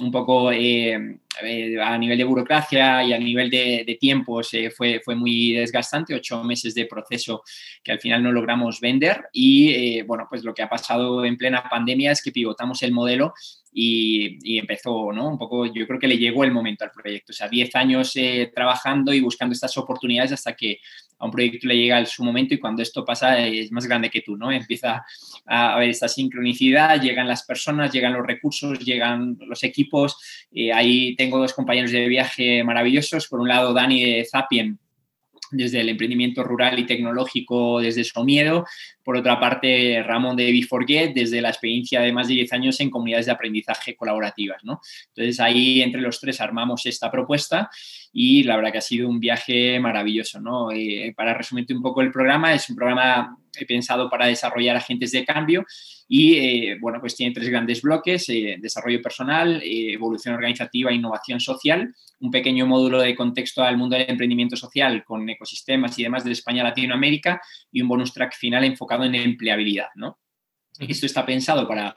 un 0.00 0.10
poco 0.10 0.52
eh, 0.52 1.18
eh, 1.42 1.80
a 1.80 1.98
nivel 1.98 2.18
de 2.18 2.24
burocracia 2.24 3.02
y 3.04 3.12
a 3.12 3.18
nivel 3.18 3.50
de, 3.50 3.96
tiempos 4.00 4.50
fue, 4.76 5.00
fue 5.04 5.14
muy 5.14 5.52
desgastante, 5.52 6.14
ocho 6.14 6.42
meses 6.44 6.74
de 6.74 6.86
proceso 6.86 7.42
que 7.82 7.92
al 7.92 8.00
final 8.00 8.22
no 8.22 8.32
logramos 8.32 8.80
vender 8.80 9.26
y 9.32 9.70
eh, 9.70 10.04
bueno, 10.06 10.26
pues 10.28 10.44
lo 10.44 10.54
que 10.54 10.62
ha 10.62 10.68
pasado 10.68 11.24
en 11.24 11.36
plena 11.36 11.68
pandemia 11.68 12.12
es 12.12 12.22
que 12.22 12.32
pivotamos 12.32 12.82
el 12.82 12.92
modelo 12.92 13.34
y, 13.78 14.58
empezó, 14.58 15.12
¿no? 15.12 15.28
Un 15.28 15.38
poco, 15.38 15.66
yo 15.66 15.86
creo 15.86 16.00
que 16.00 16.08
le 16.08 16.16
llegó 16.16 16.44
el 16.44 16.50
momento 16.50 16.84
al 16.84 16.90
proyecto, 16.90 17.32
o 17.32 17.34
sea, 17.34 17.46
10 17.46 17.74
años 17.74 18.14
trabajando 18.54 19.12
y 19.12 19.20
buscando 19.20 19.52
estas 19.52 19.76
oportunidades 19.76 20.32
hasta 20.32 20.54
que 20.54 20.80
a 21.18 21.26
un 21.26 21.30
proyecto 21.30 21.68
le 21.68 21.76
llega 21.76 22.04
su 22.06 22.24
momento 22.24 22.54
y 22.54 22.58
cuando 22.58 22.82
esto 22.82 23.04
pasa 23.04 23.38
es 23.38 23.70
más 23.72 23.86
grande 23.86 24.08
que 24.08 24.22
tú, 24.22 24.36
¿no? 24.36 24.50
Empieza 24.50 25.04
a 25.44 25.74
haber 25.74 25.90
esta 25.90 26.08
sincronicidad, 26.08 27.02
llegan 27.02 27.28
las 27.28 27.44
personas, 27.44 27.92
llegan 27.92 28.14
los 28.14 28.26
recursos, 28.26 28.78
llegan 28.78 29.36
los 29.40 29.62
equipos. 29.62 30.16
Eh, 30.50 30.72
ahí 30.72 31.14
tengo 31.16 31.38
dos 31.38 31.52
compañeros 31.52 31.90
de 31.90 32.08
viaje 32.08 32.64
maravillosos. 32.64 33.28
Por 33.28 33.40
un 33.40 33.48
lado, 33.48 33.74
Dani 33.74 34.02
de 34.04 34.24
Zapien, 34.24 34.78
desde 35.50 35.80
el 35.80 35.90
emprendimiento 35.90 36.42
rural 36.42 36.78
y 36.78 36.86
tecnológico 36.86 37.80
desde 37.80 38.04
su 38.04 38.24
miedo. 38.24 38.64
Por 39.06 39.16
otra 39.16 39.38
parte, 39.38 40.02
Ramón 40.02 40.34
de 40.34 40.50
Be 40.50 41.12
desde 41.14 41.40
la 41.40 41.50
experiencia 41.50 42.00
de 42.00 42.12
más 42.12 42.26
de 42.26 42.34
10 42.34 42.52
años 42.54 42.80
en 42.80 42.90
comunidades 42.90 43.26
de 43.26 43.32
aprendizaje 43.32 43.94
colaborativas. 43.94 44.64
¿no? 44.64 44.80
Entonces, 45.14 45.38
ahí 45.38 45.80
entre 45.80 46.00
los 46.00 46.18
tres 46.18 46.40
armamos 46.40 46.86
esta 46.86 47.08
propuesta 47.08 47.70
y 48.12 48.42
la 48.42 48.56
verdad 48.56 48.72
que 48.72 48.78
ha 48.78 48.80
sido 48.80 49.08
un 49.08 49.20
viaje 49.20 49.78
maravilloso. 49.78 50.40
¿no? 50.40 50.72
Eh, 50.72 51.14
para 51.16 51.34
resumirte 51.34 51.72
un 51.72 51.82
poco 51.82 52.00
el 52.00 52.10
programa, 52.10 52.52
es 52.52 52.68
un 52.68 52.74
programa 52.74 53.38
pensado 53.68 54.10
para 54.10 54.26
desarrollar 54.26 54.76
agentes 54.76 55.12
de 55.12 55.24
cambio 55.24 55.64
y, 56.08 56.34
eh, 56.34 56.78
bueno, 56.80 57.00
pues 57.00 57.16
tiene 57.16 57.34
tres 57.34 57.48
grandes 57.48 57.82
bloques, 57.82 58.28
eh, 58.28 58.56
desarrollo 58.60 59.00
personal, 59.02 59.60
evolución 59.64 60.34
organizativa 60.34 60.90
e 60.90 60.94
innovación 60.94 61.40
social, 61.40 61.94
un 62.20 62.30
pequeño 62.30 62.66
módulo 62.66 63.00
de 63.00 63.14
contexto 63.14 63.62
al 63.62 63.76
mundo 63.76 63.96
del 63.96 64.08
emprendimiento 64.08 64.56
social 64.56 65.04
con 65.04 65.28
ecosistemas 65.28 65.98
y 65.98 66.04
demás 66.04 66.24
de 66.24 66.32
España 66.32 66.62
Latinoamérica 66.62 67.40
y 67.72 67.82
un 67.82 67.88
bonus 67.88 68.12
track 68.12 68.34
final 68.36 68.64
enfocado 68.64 68.95
en 69.04 69.14
empleabilidad, 69.14 69.88
¿no? 69.94 70.18
Esto 70.78 71.06
está 71.06 71.24
pensado 71.24 71.66
para 71.66 71.94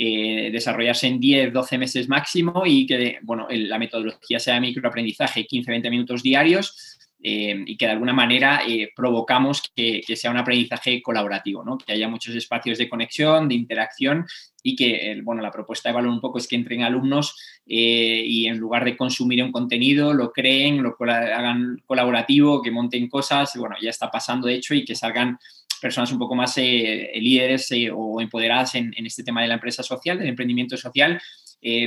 eh, 0.00 0.50
desarrollarse 0.52 1.08
en 1.08 1.18
10, 1.18 1.52
12 1.52 1.76
meses 1.76 2.08
máximo 2.08 2.62
y 2.64 2.86
que, 2.86 3.18
bueno, 3.22 3.48
la 3.50 3.80
metodología 3.80 4.38
sea 4.38 4.54
de 4.54 4.60
microaprendizaje, 4.60 5.44
15, 5.44 5.68
20 5.72 5.90
minutos 5.90 6.22
diarios 6.22 7.00
eh, 7.20 7.64
y 7.66 7.76
que 7.76 7.86
de 7.86 7.92
alguna 7.92 8.12
manera 8.12 8.60
eh, 8.64 8.92
provocamos 8.94 9.60
que, 9.74 10.04
sea 10.14 10.30
un 10.30 10.36
aprendizaje 10.36 11.02
colaborativo, 11.02 11.64
¿no? 11.64 11.76
que 11.76 11.92
haya 11.92 12.06
muchos 12.06 12.32
espacios 12.36 12.78
de 12.78 12.88
conexión, 12.88 13.48
de 13.48 13.56
interacción 13.56 14.24
y 14.62 14.76
que, 14.76 15.20
bueno, 15.24 15.42
la 15.42 15.50
propuesta 15.50 15.88
de 15.88 15.96
valor 15.96 16.12
un 16.12 16.20
poco 16.20 16.38
es 16.38 16.46
que 16.46 16.54
entren 16.54 16.82
alumnos 16.82 17.34
y 17.66 18.46
en 18.46 18.56
lugar 18.56 18.84
de 18.84 18.96
consumir 18.96 19.42
un 19.42 19.50
contenido, 19.50 20.14
lo 20.14 20.32
creen, 20.32 20.80
lo 20.80 20.96
hagan 21.00 21.82
colaborativo, 21.86 22.62
que 22.62 22.70
monten 22.70 23.08
cosas, 23.08 23.56
bueno, 23.56 23.74
ya 23.82 23.90
está 23.90 24.12
pasando 24.12 24.46
de 24.46 24.54
hecho 24.54 24.74
y 24.74 24.84
que 24.84 24.94
salgan 24.94 25.38
personas 25.78 26.12
un 26.12 26.18
poco 26.18 26.34
más 26.34 26.56
líderes 26.56 27.72
o 27.94 28.20
empoderadas 28.20 28.74
en, 28.74 28.92
en, 28.96 29.06
este 29.06 29.22
tema 29.22 29.42
de 29.42 29.48
la 29.48 29.54
empresa 29.54 29.82
social, 29.82 30.18
del 30.18 30.28
emprendimiento 30.28 30.76
social. 30.76 31.20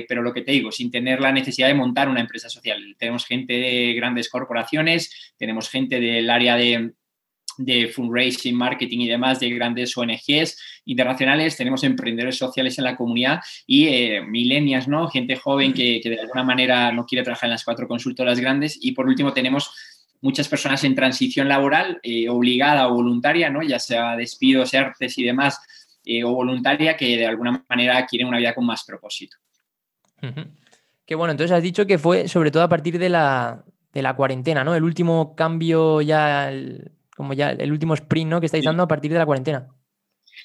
pero 0.08 0.22
lo 0.22 0.34
que 0.34 0.42
te 0.42 0.52
digo, 0.52 0.72
sin 0.72 0.92
tener 0.92 1.22
la 1.22 1.32
necesidad 1.32 1.68
de 1.68 1.74
montar 1.74 2.10
una 2.10 2.22
empresa 2.22 2.50
social. 2.50 2.96
Tenemos 2.98 3.26
gente 3.26 3.54
de 3.54 3.94
grandes 3.94 4.30
corporaciones, 4.30 5.34
tenemos 5.38 5.70
gente 5.70 6.00
del 6.00 6.30
área 6.30 6.56
de, 6.56 6.94
de 7.58 7.88
fundraising, 7.88 8.56
marketing 8.56 9.00
y 9.00 9.08
demás 9.08 9.40
de 9.40 9.50
grandes 9.50 9.96
ONGs 9.98 10.82
internacionales, 10.86 11.58
tenemos 11.58 11.84
emprendedores 11.84 12.38
sociales 12.38 12.78
en 12.78 12.86
la 12.86 12.96
comunidad 12.96 13.42
y 13.68 13.88
eh, 13.88 14.22
milenias, 14.22 14.88
¿no? 14.88 15.08
Gente 15.10 15.36
joven 15.36 15.74
que, 15.74 16.02
de 16.04 16.20
alguna 16.20 16.44
manera 16.44 16.92
no 16.92 17.06
quiere 17.06 17.24
trabajar 17.24 17.48
en 17.48 17.52
las 17.52 17.64
cuatro 17.64 17.88
consultoras 17.88 18.40
grandes 18.40 18.78
y 18.82 18.94
por 18.94 19.08
último 19.08 19.34
tenemos 19.34 19.72
muchas 20.22 20.48
personas 20.48 20.84
en 20.84 20.96
transición 20.96 21.48
laboral, 21.48 22.00
eh, 22.04 22.30
obligada 22.30 22.88
o 22.88 22.94
voluntaria, 22.94 23.50
¿no? 23.50 23.62
Ya 23.62 23.80
sea 23.80 24.16
despidos, 24.16 24.74
ERTES 24.74 25.18
y 25.18 25.24
demás, 25.24 25.60
eh, 26.06 26.24
o 26.24 26.34
voluntaria, 26.34 26.96
que 26.96 27.18
de 27.18 27.26
alguna 27.26 27.64
manera 27.68 28.06
quieren 28.06 28.28
una 28.28 28.38
vida 28.38 28.54
con 28.54 28.66
más 28.66 28.84
propósito. 28.86 29.38
Qué 31.06 31.16
bueno, 31.16 31.32
entonces 31.32 31.56
has 31.56 31.64
dicho 31.64 31.86
que 31.88 31.98
fue 31.98 32.28
sobre 32.28 32.52
todo 32.52 32.64
a 32.64 32.70
partir 32.70 33.00
de 33.00 33.10
la, 33.10 33.66
de 33.92 34.02
la 34.02 34.16
cuarentena, 34.16 34.64
¿no? 34.64 34.76
El 34.76 34.84
último 34.84 35.36
cambio 35.36 36.02
ya, 36.02 36.52
como 37.16 37.34
ya 37.34 37.52
el 37.52 37.72
último 37.72 37.94
sprint 37.96 38.30
¿no? 38.30 38.40
que 38.40 38.46
estáis 38.46 38.64
dando 38.64 38.84
a 38.84 38.88
partir 38.88 39.12
de 39.12 39.18
la 39.18 39.26
cuarentena. 39.26 39.68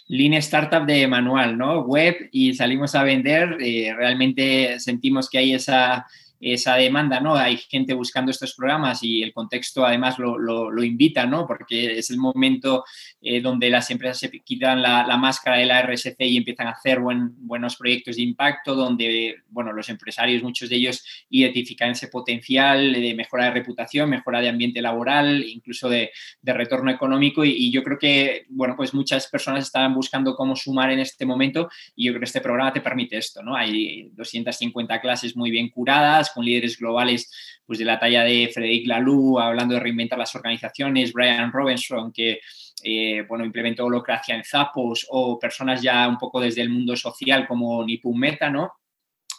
Lean 0.09 0.35
Startup 0.35 0.85
de 0.87 1.07
manual, 1.07 1.59
¿no? 1.59 1.81
Web 1.81 2.29
y 2.33 2.55
salimos 2.55 2.95
a 2.95 3.03
vender. 3.03 3.57
Eh, 3.61 3.93
realmente 3.97 4.79
sentimos 4.79 5.29
que 5.29 5.39
hay 5.39 5.55
esa 5.55 6.07
esa 6.41 6.77
demanda, 6.77 7.21
¿no? 7.21 7.35
Hay 7.35 7.57
gente 7.57 7.95
buscando 7.95 8.31
estos 8.31 8.55
programas 8.55 9.03
y 9.03 9.23
el 9.23 9.33
contexto 9.33 9.85
además 9.85 10.19
lo, 10.19 10.85
invita, 10.85 11.27
¿no? 11.27 11.47
Porque 11.47 11.99
es 11.99 12.11
el 12.11 12.19
momento 12.19 12.85
eh, 13.21 13.41
donde 13.41 13.71
las 13.71 13.91
empresas 13.91 14.19
se 14.19 14.31
quitan 14.41 14.83
la, 14.83 15.17
máscara 15.17 15.57
de 15.57 15.67
la 15.67 15.83
RSC 15.83 16.17
y 16.21 16.37
empiezan 16.37 16.67
a 16.67 16.73
hacer 16.73 17.01
buenos 17.01 17.77
proyectos 17.77 18.17
de 18.17 18.23
impacto, 18.23 18.75
donde, 18.75 19.37
bueno, 19.49 19.73
los 19.73 19.89
empresarios, 19.89 20.43
muchos 20.43 20.69
de 20.69 20.77
ellos 20.77 21.03
identifican 21.31 21.91
ese 21.91 22.09
potencial 22.09 22.93
de 22.93 23.15
mejora 23.15 23.47
de 23.47 23.51
reputación, 23.53 24.11
mejora 24.11 24.41
de 24.41 24.49
ambiente 24.49 24.83
laboral, 24.83 25.43
incluso 25.45 25.89
de, 25.89 26.11
retorno 26.43 26.91
económico 26.91 27.45
y, 27.45 27.71
yo 27.71 27.83
creo 27.83 27.99
que, 27.99 28.47
bueno, 28.49 28.75
pues 28.77 28.95
muchas 28.95 29.27
personas 29.27 29.65
estaban 29.65 29.95
buscando 29.95 30.35
cómo 30.35 30.57
sumar 30.57 30.91
en 30.91 31.01
este 31.01 31.27
momento 31.27 31.69
y 31.95 32.07
yo 32.07 32.13
creo 32.13 32.21
que 32.21 32.27
este 32.27 32.41
programa 32.41 32.73
te 32.73 32.81
permite 32.81 33.19
esto, 33.19 33.43
¿no? 33.43 33.55
Hay 33.55 34.11
250 34.15 35.01
clases 35.01 35.37
muy 35.37 35.51
bien 35.51 35.69
curadas, 35.69 36.26
con 36.31 36.45
líderes 36.45 36.79
globales 36.79 37.31
pues, 37.65 37.79
de 37.79 37.85
la 37.85 37.99
talla 37.99 38.23
de 38.25 38.51
Frederic 38.53 38.87
Laloux, 38.87 39.39
hablando 39.41 39.75
de 39.75 39.81
reinventar 39.81 40.19
las 40.19 40.35
organizaciones, 40.35 41.13
Brian 41.13 41.53
Robinson, 41.53 42.13
que 42.13 42.41
eh, 42.83 43.25
bueno, 43.29 43.45
implementó 43.45 43.85
holocracia 43.87 44.35
en 44.35 44.45
Zappos, 44.45 45.07
o 45.11 45.39
personas 45.39 45.83
ya 45.83 46.07
un 46.09 46.19
poco 46.19 46.41
desde 46.41 46.63
el 46.63 46.69
mundo 46.69 46.97
social 46.97 47.47
como 47.47 47.85
Nipun 47.85 48.19
Meta, 48.19 48.51
¿no? 48.51 48.73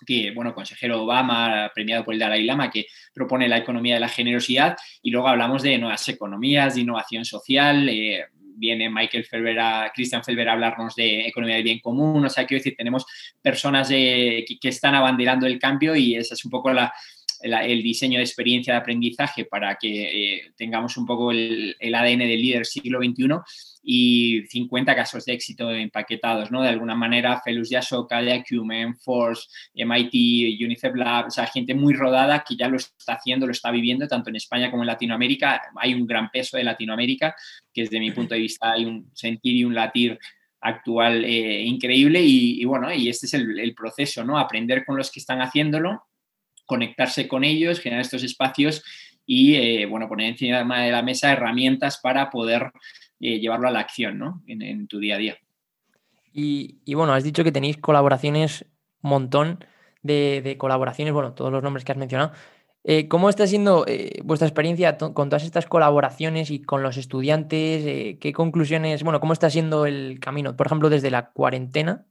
que, 0.06 0.32
bueno, 0.32 0.54
consejero 0.54 1.04
Obama, 1.04 1.72
premiado 1.74 2.04
por 2.04 2.14
el 2.14 2.20
Dalai 2.20 2.44
Lama, 2.44 2.70
que 2.70 2.86
propone 3.14 3.48
la 3.48 3.58
economía 3.58 3.96
de 3.96 4.00
la 4.00 4.10
generosidad, 4.10 4.78
y 5.02 5.12
luego 5.12 5.28
hablamos 5.28 5.64
de 5.64 5.78
nuevas 5.78 6.08
economías, 6.10 6.76
de 6.76 6.82
innovación 6.82 7.26
social, 7.26 7.90
eh, 7.90 8.26
viene 8.58 8.90
Michael 8.90 9.26
Felber 9.26 9.60
a, 9.60 9.92
Christian 9.94 10.24
Felber 10.24 10.50
a 10.50 10.54
hablarnos 10.54 10.96
de 10.96 11.28
economía 11.28 11.56
del 11.56 11.64
bien 11.64 11.80
común, 11.80 12.26
o 12.26 12.30
sea, 12.30 12.46
quiero 12.46 12.60
decir, 12.60 12.76
tenemos 12.76 13.06
personas 13.42 13.88
que, 13.88 14.46
están 14.64 14.96
abanderando 14.96 15.48
el 15.48 15.60
cambio 15.60 15.96
y 15.96 16.16
esa 16.16 16.34
es 16.34 16.44
un 16.44 16.52
poco 16.52 16.74
la, 16.74 16.94
el 17.42 17.84
diseño 17.84 18.18
de 18.18 18.24
experiencia 18.24 18.74
de 18.74 18.80
aprendizaje 18.80 19.46
para 19.46 19.76
que 19.76 20.36
eh, 20.36 20.52
tengamos 20.56 20.98
un 20.98 21.06
poco 21.06 21.32
el, 21.32 21.76
ADN 21.82 22.20
del 22.20 22.42
líder 22.42 22.66
siglo 22.66 23.00
XXI 23.00 23.28
y 23.84 24.42
50 24.48 24.96
casos 24.96 25.26
de 25.26 25.34
éxito 25.34 25.72
empaquetados, 25.72 26.52
¿no? 26.52 26.62
De 26.62 26.70
alguna 26.70 26.96
manera, 26.96 27.42
Felus 27.44 27.70
Yasoka, 27.70 28.22
de 28.22 28.34
Acumen, 28.34 28.96
Force, 28.96 29.48
MIT, 29.74 30.62
UNICEF 30.64 30.96
Lab, 30.96 31.28
o 31.28 31.32
sea, 31.32 31.48
gente 31.48 31.74
muy 31.74 31.94
rodada 31.94 32.44
que 32.48 32.56
ya 32.56 32.68
lo 32.68 32.78
está 32.78 33.14
haciendo, 33.14 33.46
lo 33.46 33.52
está 33.52 33.72
viviendo, 33.72 34.08
tanto 34.08 34.30
en 34.30 34.36
España 34.36 34.70
como 34.70 34.84
en 34.84 34.88
Latinoamérica. 34.88 35.62
Hay 35.76 35.94
un 35.94 36.06
gran 36.06 36.30
peso 36.30 36.58
de 36.58 36.64
Latinoamérica, 36.64 37.36
que 37.74 37.82
desde 37.82 38.00
mi 38.00 38.12
punto 38.12 38.34
de 38.34 38.42
vista 38.42 38.74
hay 38.74 38.86
un 38.86 39.10
sentir 39.14 39.56
y 39.56 39.64
un 39.64 39.76
latir 39.76 40.20
actual 40.60 41.24
eh, 41.24 41.62
increíble 41.62 42.20
y, 42.22 42.66
bueno, 42.66 42.92
y 42.94 43.10
este 43.10 43.26
es 43.28 43.34
el, 43.36 43.60
el 43.60 43.74
proceso, 43.74 44.24
¿no? 44.24 44.38
Aprender 44.38 44.86
con 44.86 44.98
los 44.98 45.12
que 45.12 45.20
están 45.20 45.42
haciéndolo, 45.42 46.07
conectarse 46.68 47.28
con 47.28 47.44
ellos, 47.44 47.80
generar 47.80 48.02
estos 48.02 48.24
espacios 48.24 48.84
y, 49.26 49.56
eh, 49.56 49.86
bueno, 49.88 50.08
poner 50.08 50.28
encima 50.28 50.84
de 50.84 50.92
la 50.92 51.02
mesa 51.02 51.32
herramientas 51.32 51.98
para 51.98 52.30
poder 52.30 52.72
eh, 53.20 53.40
llevarlo 53.40 53.68
a 53.68 53.72
la 53.72 53.80
acción 53.80 54.20
¿no? 54.20 54.44
en, 54.46 54.88
tu 54.88 55.00
día 55.00 55.16
a 55.16 55.18
día. 55.18 55.38
Y, 56.32 56.94
bueno, 56.94 57.14
has 57.14 57.24
dicho 57.24 57.44
que 57.44 57.52
tenéis 57.52 57.78
colaboraciones, 57.78 58.66
un 59.02 59.10
montón 59.10 59.66
de, 60.04 60.56
colaboraciones, 60.60 61.14
bueno, 61.14 61.34
todos 61.34 61.52
los 61.52 61.64
nombres 61.64 61.84
que 61.84 61.92
has 61.92 61.98
mencionado. 61.98 62.32
Eh, 62.84 63.08
¿Cómo 63.08 63.30
está 63.30 63.48
siendo 63.48 63.86
vuestra 64.24 64.48
experiencia 64.48 64.98
con 64.98 65.30
todas 65.30 65.44
estas 65.44 65.66
colaboraciones 65.66 66.52
y 66.52 66.62
con 66.62 66.84
los 66.84 66.96
estudiantes? 66.96 68.18
¿Qué 68.20 68.34
conclusiones, 68.34 69.04
bueno, 69.04 69.20
cómo 69.20 69.34
está 69.34 69.50
siendo 69.50 69.86
el 69.86 70.20
camino? 70.20 70.56
Por 70.56 70.68
ejemplo, 70.68 70.90
desde 70.90 71.12
la 71.12 71.32
cuarentena, 71.32 72.06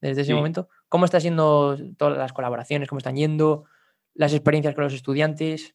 desde 0.00 0.22
ese 0.22 0.34
momento, 0.34 0.68
¿cómo 0.88 1.04
está 1.04 1.20
siendo 1.20 1.76
todas 1.96 2.16
las 2.16 2.32
colaboraciones? 2.32 2.88
¿Cómo 2.88 2.98
están 2.98 3.16
yendo 3.16 3.64
las 4.18 4.34
experiencias 4.34 4.74
con 4.74 4.84
los 4.84 4.94
estudiantes? 4.94 5.74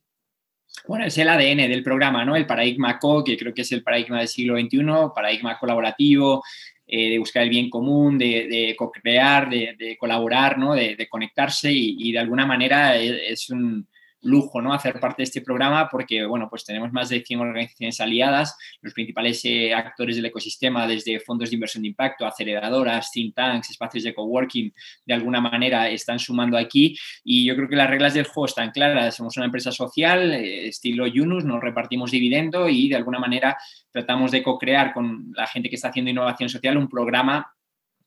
Bueno, 0.87 1.05
es 1.05 1.17
el 1.17 1.29
ADN 1.29 1.69
del 1.69 1.81
programa, 1.81 2.25
¿no? 2.25 2.35
El 2.35 2.45
paradigma 2.45 2.99
CO, 2.99 3.23
que 3.23 3.37
creo 3.37 3.53
que 3.53 3.61
es 3.61 3.71
el 3.71 3.83
paradigma 3.83 4.19
del 4.19 4.27
siglo 4.27 4.59
XXI, 4.59 4.83
paradigma 5.15 5.57
colaborativo, 5.57 6.43
eh, 6.85 7.11
de 7.11 7.19
buscar 7.19 7.43
el 7.43 7.49
bien 7.49 7.69
común, 7.69 8.17
de, 8.17 8.75
co-crear, 8.77 9.49
de, 9.49 9.95
colaborar, 9.97 10.57
¿no? 10.57 10.75
De, 10.75 11.07
conectarse 11.09 11.71
y, 11.71 12.11
de 12.11 12.19
alguna 12.19 12.45
manera 12.45 12.97
es 12.97 13.49
un, 13.49 13.87
lujo 14.23 14.61
¿no? 14.61 14.73
hacer 14.73 14.99
parte 14.99 15.21
de 15.21 15.23
este 15.25 15.41
programa 15.41 15.89
porque 15.89 16.25
bueno, 16.25 16.47
pues 16.49 16.65
tenemos 16.65 16.91
más 16.91 17.09
de 17.09 17.21
100 17.21 17.39
organizaciones 17.39 17.99
aliadas, 18.01 18.57
los 18.81 18.93
principales 18.93 19.43
eh, 19.45 19.73
actores 19.73 20.15
del 20.15 20.25
ecosistema, 20.25 20.87
desde 20.87 21.19
fondos 21.19 21.49
de 21.49 21.55
inversión 21.55 21.83
de 21.83 21.89
impacto, 21.89 22.25
aceleradoras, 22.25 23.11
think 23.11 23.35
tanks, 23.35 23.69
espacios 23.69 24.03
de 24.03 24.13
coworking, 24.13 24.73
de 25.05 25.13
alguna 25.13 25.41
manera 25.41 25.89
están 25.89 26.19
sumando 26.19 26.57
aquí 26.57 26.97
y 27.23 27.45
yo 27.45 27.55
creo 27.55 27.69
que 27.69 27.75
las 27.75 27.89
reglas 27.89 28.13
del 28.13 28.25
juego 28.25 28.45
están 28.45 28.71
claras. 28.71 29.15
Somos 29.15 29.37
una 29.37 29.45
empresa 29.45 29.71
social, 29.71 30.33
eh, 30.33 30.67
estilo 30.67 31.07
Yunus, 31.07 31.45
nos 31.45 31.61
repartimos 31.61 32.11
dividendo 32.11 32.69
y 32.69 32.89
de 32.89 32.95
alguna 32.95 33.19
manera 33.19 33.57
tratamos 33.91 34.31
de 34.31 34.41
co-crear 34.41 34.93
con 34.93 35.31
la 35.35 35.47
gente 35.47 35.69
que 35.69 35.75
está 35.75 35.89
haciendo 35.89 36.11
innovación 36.11 36.49
social 36.49 36.77
un 36.77 36.89
programa 36.89 37.53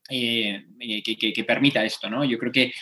eh, 0.08 0.64
que, 0.78 1.32
que, 1.32 1.44
permita 1.44 1.84
esto, 1.84 2.08
¿no? 2.08 2.24
Yo 2.24 2.38
creo 2.38 2.52
que 2.52 2.72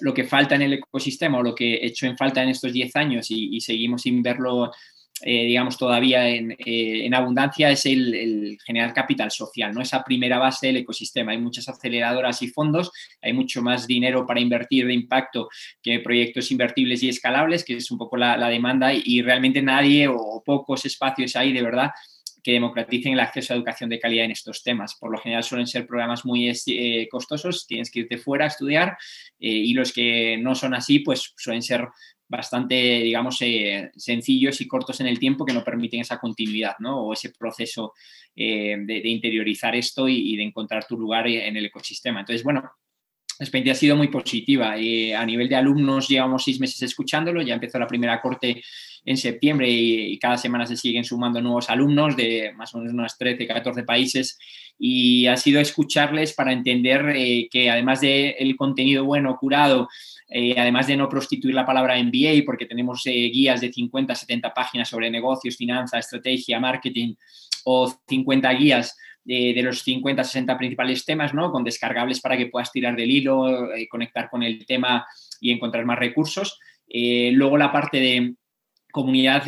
lo 0.00 0.14
que 0.14 0.24
falta 0.24 0.54
en 0.54 0.62
el 0.62 0.72
ecosistema 0.74 1.38
o 1.38 1.42
lo 1.42 1.54
que 1.54 1.74
he 1.74 1.86
hecho 1.86 2.06
en 2.06 2.16
falta 2.16 2.42
en 2.42 2.50
estos 2.50 2.72
10 2.72 2.96
años 2.96 3.26
y, 3.30 3.60
seguimos 3.60 4.02
sin 4.02 4.22
verlo, 4.22 4.70
eh, 5.22 5.46
digamos, 5.46 5.76
todavía 5.76 6.28
en, 6.28 6.56
eh, 6.58 7.08
abundancia 7.12 7.70
es 7.70 7.86
el, 7.86 8.56
generar 8.64 8.92
capital 8.92 9.30
social, 9.30 9.74
¿no? 9.74 9.80
Esa 9.80 10.04
primera 10.04 10.38
base 10.38 10.68
del 10.68 10.78
ecosistema. 10.78 11.32
Hay 11.32 11.38
muchas 11.38 11.68
aceleradoras 11.68 12.40
y 12.42 12.48
fondos, 12.48 12.92
hay 13.20 13.32
mucho 13.32 13.62
más 13.62 13.86
dinero 13.86 14.26
para 14.26 14.40
invertir 14.40 14.86
de 14.86 14.94
impacto 14.94 15.48
que 15.82 16.00
proyectos 16.00 16.50
invertibles 16.50 17.02
y 17.02 17.08
escalables, 17.08 17.64
que 17.64 17.76
es 17.76 17.90
un 17.90 17.98
poco 17.98 18.16
la, 18.16 18.36
la 18.36 18.48
demanda 18.48 18.92
y 18.92 19.22
realmente 19.22 19.62
nadie 19.62 20.08
o 20.08 20.42
pocos 20.44 20.84
espacios 20.84 21.34
hay 21.36 21.52
de 21.52 21.62
verdad 21.62 21.90
que 22.48 22.52
democraticen 22.52 23.12
el 23.12 23.20
acceso 23.20 23.52
a 23.52 23.56
educación 23.58 23.90
de 23.90 24.00
calidad 24.00 24.24
en 24.24 24.30
estos 24.30 24.62
temas. 24.62 24.96
Por 24.98 25.12
lo 25.12 25.18
general 25.18 25.44
suelen 25.44 25.66
ser 25.66 25.86
programas 25.86 26.24
muy 26.24 26.48
eh, 26.48 27.06
costosos, 27.10 27.66
tienes 27.66 27.90
que 27.90 28.00
irte 28.00 28.16
fuera 28.16 28.46
a 28.46 28.48
estudiar 28.48 28.96
eh, 29.38 29.50
y 29.50 29.74
los 29.74 29.92
que 29.92 30.38
no 30.38 30.54
son 30.54 30.72
así, 30.72 31.00
pues 31.00 31.34
suelen 31.36 31.60
ser 31.60 31.86
bastante, 32.26 32.74
digamos, 32.74 33.36
eh, 33.42 33.90
sencillos 33.94 34.62
y 34.62 34.66
cortos 34.66 34.98
en 35.00 35.08
el 35.08 35.18
tiempo 35.18 35.44
que 35.44 35.52
no 35.52 35.62
permiten 35.62 36.00
esa 36.00 36.18
continuidad, 36.18 36.76
¿no? 36.78 37.02
O 37.02 37.12
ese 37.12 37.32
proceso 37.38 37.92
de, 38.34 39.02
interiorizar 39.04 39.76
esto 39.76 40.08
y, 40.08 40.34
de 40.34 40.44
encontrar 40.44 40.86
tu 40.86 40.98
lugar 40.98 41.26
en 41.28 41.54
el 41.54 41.66
ecosistema. 41.66 42.20
Entonces, 42.20 42.44
bueno, 42.44 42.62
la 43.38 43.72
ha 43.72 43.74
sido 43.74 43.96
muy 43.96 44.08
positiva. 44.08 44.72
a 44.72 45.26
nivel 45.26 45.48
de 45.48 45.56
alumnos, 45.56 46.08
llevamos 46.08 46.44
seis 46.44 46.60
meses 46.60 46.82
escuchándolo, 46.82 47.42
ya 47.42 47.54
empezó 47.54 47.78
la 47.78 47.86
primera 47.86 48.20
corte 48.20 48.62
en 49.04 49.16
septiembre 49.16 49.68
y, 49.70 50.18
cada 50.18 50.36
semana 50.36 50.66
se 50.66 50.76
siguen 50.76 51.04
sumando 51.04 51.40
nuevos 51.40 51.70
alumnos 51.70 52.16
de 52.16 52.52
más 52.56 52.74
o 52.74 52.78
menos 52.78 52.92
unas 52.92 53.16
13, 53.16 53.46
14 53.46 53.82
países 53.84 54.38
y 54.78 55.26
ha 55.26 55.36
sido 55.36 55.60
escucharles 55.60 56.34
para 56.34 56.52
entender 56.52 57.12
eh, 57.14 57.48
que 57.50 57.70
además 57.70 58.00
del 58.00 58.34
el 58.38 58.56
contenido 58.56 59.04
bueno, 59.04 59.36
curado, 59.38 59.88
eh, 60.28 60.54
además 60.58 60.86
de 60.86 60.96
no 60.96 61.08
prostituir 61.08 61.54
la 61.54 61.64
palabra 61.64 61.96
MBA, 62.02 62.44
porque 62.44 62.66
tenemos 62.66 63.06
eh, 63.06 63.30
guías 63.32 63.60
de 63.60 63.72
50, 63.72 64.14
70 64.14 64.52
páginas 64.52 64.88
sobre 64.88 65.10
negocios, 65.10 65.56
finanzas, 65.56 66.04
estrategia, 66.04 66.60
marketing 66.60 67.14
o 67.64 67.92
50 68.08 68.52
guías 68.52 68.96
de, 69.24 69.52
de, 69.54 69.62
los 69.62 69.82
50, 69.82 70.24
60 70.24 70.56
principales 70.56 71.04
temas, 71.04 71.34
¿no? 71.34 71.50
Con 71.52 71.64
descargables 71.64 72.20
para 72.20 72.36
que 72.36 72.46
puedas 72.46 72.72
tirar 72.72 72.96
del 72.96 73.10
hilo, 73.10 73.68
conectar 73.90 74.30
con 74.30 74.42
el 74.42 74.64
tema 74.64 75.06
y 75.40 75.52
encontrar 75.52 75.84
más 75.84 75.98
recursos. 75.98 76.58
luego 76.88 77.58
la 77.58 77.70
parte 77.70 78.00
de 78.00 78.34
comunidad 78.90 79.44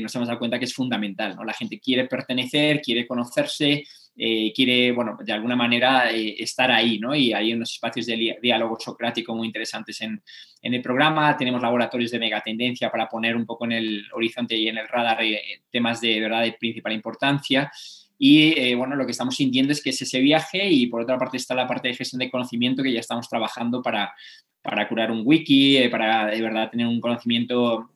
nos 0.00 0.14
hemos 0.14 0.28
dado 0.28 0.38
cuenta 0.38 0.58
que 0.58 0.66
es 0.66 0.74
fundamental. 0.74 1.34
¿no? 1.34 1.44
La 1.44 1.54
gente 1.54 1.80
quiere 1.80 2.06
pertenecer, 2.06 2.80
quiere 2.80 3.06
conocerse, 3.06 3.84
eh, 4.14 4.52
quiere, 4.54 4.92
bueno, 4.92 5.16
de 5.24 5.32
alguna 5.32 5.56
manera 5.56 6.12
eh, 6.12 6.36
estar 6.38 6.70
ahí, 6.70 6.98
¿no? 6.98 7.14
Y 7.14 7.32
hay 7.32 7.54
unos 7.54 7.72
espacios 7.72 8.04
de 8.04 8.38
diálogo 8.42 8.78
socrático 8.78 9.34
muy 9.34 9.46
interesantes 9.46 10.02
en, 10.02 10.22
en, 10.60 10.74
el 10.74 10.82
programa. 10.82 11.34
Tenemos 11.34 11.62
laboratorios 11.62 12.10
de 12.10 12.18
megatendencia 12.18 12.90
para 12.90 13.08
poner 13.08 13.34
un 13.34 13.46
poco 13.46 13.64
en 13.64 13.72
el 13.72 14.04
horizonte 14.12 14.54
y 14.54 14.68
en 14.68 14.76
el 14.76 14.86
radar 14.86 15.22
eh, 15.22 15.62
temas 15.70 16.02
de 16.02 16.20
verdad 16.20 16.42
de 16.42 16.52
principal 16.52 16.92
importancia. 16.92 17.72
Y 18.18 18.74
bueno, 18.74 18.94
lo 18.94 19.04
que 19.04 19.12
estamos 19.12 19.36
sintiendo 19.36 19.72
es 19.72 19.82
que 19.82 19.90
es 19.90 20.00
ese 20.02 20.20
viaje 20.20 20.68
y 20.68 20.86
por 20.86 21.02
otra 21.02 21.18
parte 21.18 21.36
está 21.36 21.54
la 21.54 21.66
parte 21.66 21.88
de 21.88 21.94
gestión 21.94 22.20
de 22.20 22.30
conocimiento 22.30 22.82
que 22.82 22.92
ya 22.92 23.00
estamos 23.00 23.28
trabajando 23.28 23.82
para, 23.82 24.14
para 24.62 24.88
curar 24.88 25.10
un 25.10 25.22
wiki, 25.24 25.88
para 25.90 26.26
de 26.26 26.40
verdad 26.40 26.70
tener 26.70 26.86
un 26.86 27.00
conocimiento, 27.00 27.90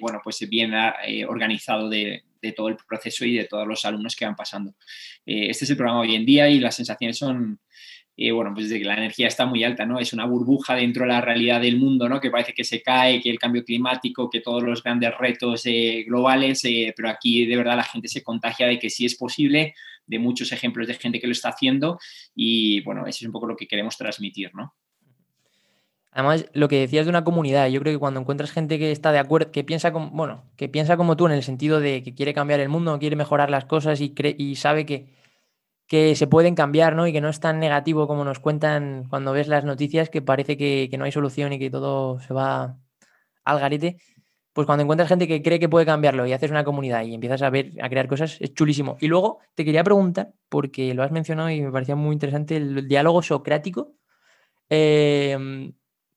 bueno, 0.00 0.20
pues 0.24 0.38
bien 0.48 0.72
organizado 1.26 1.88
de, 1.88 2.22
de 2.40 2.52
todo 2.52 2.68
el 2.68 2.76
proceso 2.76 3.24
y 3.24 3.36
de 3.36 3.44
todos 3.44 3.66
los 3.66 3.84
alumnos 3.84 4.16
que 4.16 4.24
van 4.24 4.36
pasando. 4.36 4.74
Eh, 5.26 5.50
este 5.50 5.64
es 5.64 5.70
el 5.70 5.76
programa 5.76 6.00
hoy 6.00 6.14
en 6.14 6.24
día 6.24 6.48
y 6.48 6.60
las 6.60 6.76
sensaciones 6.76 7.18
son, 7.18 7.60
eh, 8.20 8.32
bueno, 8.32 8.52
pues 8.52 8.68
de 8.68 8.80
que 8.80 8.84
la 8.84 8.94
energía 8.94 9.28
está 9.28 9.46
muy 9.46 9.62
alta, 9.62 9.86
¿no? 9.86 10.00
Es 10.00 10.12
una 10.12 10.24
burbuja 10.26 10.74
dentro 10.74 11.04
de 11.04 11.12
la 11.12 11.20
realidad 11.20 11.60
del 11.60 11.78
mundo, 11.78 12.08
¿no? 12.08 12.20
Que 12.20 12.32
parece 12.32 12.52
que 12.52 12.64
se 12.64 12.82
cae, 12.82 13.20
que 13.20 13.30
el 13.30 13.38
cambio 13.38 13.64
climático, 13.64 14.28
que 14.28 14.40
todos 14.40 14.64
los 14.64 14.82
grandes 14.82 15.16
retos 15.16 15.62
eh, 15.66 16.02
globales, 16.04 16.62
pero 16.96 17.10
aquí 17.10 17.46
de 17.46 17.56
verdad 17.56 17.76
la 17.76 17.84
gente 17.84 18.08
se 18.08 18.24
contagia 18.24 18.66
de 18.66 18.80
que 18.80 18.90
sí 18.90 19.04
es 19.04 19.14
posible, 19.14 19.76
de 20.04 20.18
muchos 20.18 20.50
ejemplos 20.50 20.88
de 20.88 20.94
gente 20.94 21.20
que 21.20 21.28
lo 21.28 21.32
está 21.32 21.50
haciendo 21.50 22.00
y, 22.34 22.80
bueno, 22.80 23.06
eso 23.06 23.18
es 23.20 23.26
un 23.26 23.32
poco 23.32 23.46
lo 23.46 23.56
que 23.56 23.68
queremos 23.68 23.96
transmitir, 23.96 24.52
¿no? 24.52 24.74
Además, 26.10 26.46
lo 26.54 26.66
que 26.66 26.80
decías 26.80 27.06
de 27.06 27.10
una 27.10 27.22
comunidad, 27.22 27.68
yo 27.68 27.78
creo 27.78 27.94
que 27.94 28.00
cuando 28.00 28.18
encuentras 28.18 28.50
gente 28.50 28.80
que 28.80 28.90
está 28.90 29.12
de 29.12 29.20
acuerdo, 29.20 29.52
que 29.52 29.62
piensa 29.62 29.92
como, 29.92 30.10
bueno, 30.10 30.42
que 30.56 30.68
piensa 30.68 30.96
como 30.96 31.16
tú 31.16 31.26
en 31.26 31.32
el 31.32 31.44
sentido 31.44 31.78
de 31.78 32.02
que 32.02 32.14
quiere 32.14 32.34
cambiar 32.34 32.58
el 32.58 32.68
mundo, 32.68 32.98
quiere 32.98 33.14
mejorar 33.14 33.48
las 33.48 33.66
cosas 33.66 34.00
y, 34.00 34.12
y 34.38 34.56
sabe 34.56 34.86
que, 34.86 35.17
que 35.88 36.14
se 36.14 36.26
pueden 36.26 36.54
cambiar, 36.54 36.94
¿no? 36.94 37.06
Y 37.06 37.12
que 37.12 37.20
no 37.20 37.30
es 37.30 37.40
tan 37.40 37.58
negativo 37.58 38.06
como 38.06 38.24
nos 38.24 38.38
cuentan 38.38 39.06
cuando 39.08 39.32
ves 39.32 39.48
las 39.48 39.64
noticias, 39.64 40.10
que 40.10 40.22
parece 40.22 40.56
que, 40.56 40.88
no 40.98 41.04
hay 41.04 41.12
solución 41.12 41.52
y 41.54 41.58
que 41.58 41.70
todo 41.70 42.20
se 42.20 42.34
va 42.34 42.76
al 43.44 43.58
garete. 43.58 43.96
Pues 44.52 44.66
cuando 44.66 44.82
encuentras 44.82 45.08
gente 45.08 45.26
que 45.26 45.42
cree 45.42 45.58
que 45.58 45.68
puede 45.68 45.86
cambiarlo 45.86 46.26
y 46.26 46.32
haces 46.32 46.50
una 46.50 46.64
comunidad 46.64 47.04
y 47.04 47.14
empiezas 47.14 47.42
a 47.42 47.50
ver, 47.50 47.72
a 47.80 47.88
crear 47.88 48.06
cosas, 48.06 48.36
es 48.40 48.52
chulísimo. 48.54 48.98
Y 49.00 49.08
luego 49.08 49.38
te 49.54 49.64
quería 49.64 49.82
preguntar, 49.82 50.32
porque 50.48 50.92
lo 50.94 51.02
has 51.02 51.10
mencionado 51.10 51.50
y 51.50 51.62
me 51.62 51.72
parecía 51.72 51.96
muy 51.96 52.12
interesante, 52.12 52.56
el, 52.56 52.86
diálogo 52.86 53.22
socrático. 53.22 53.94
Eh, 54.68 55.72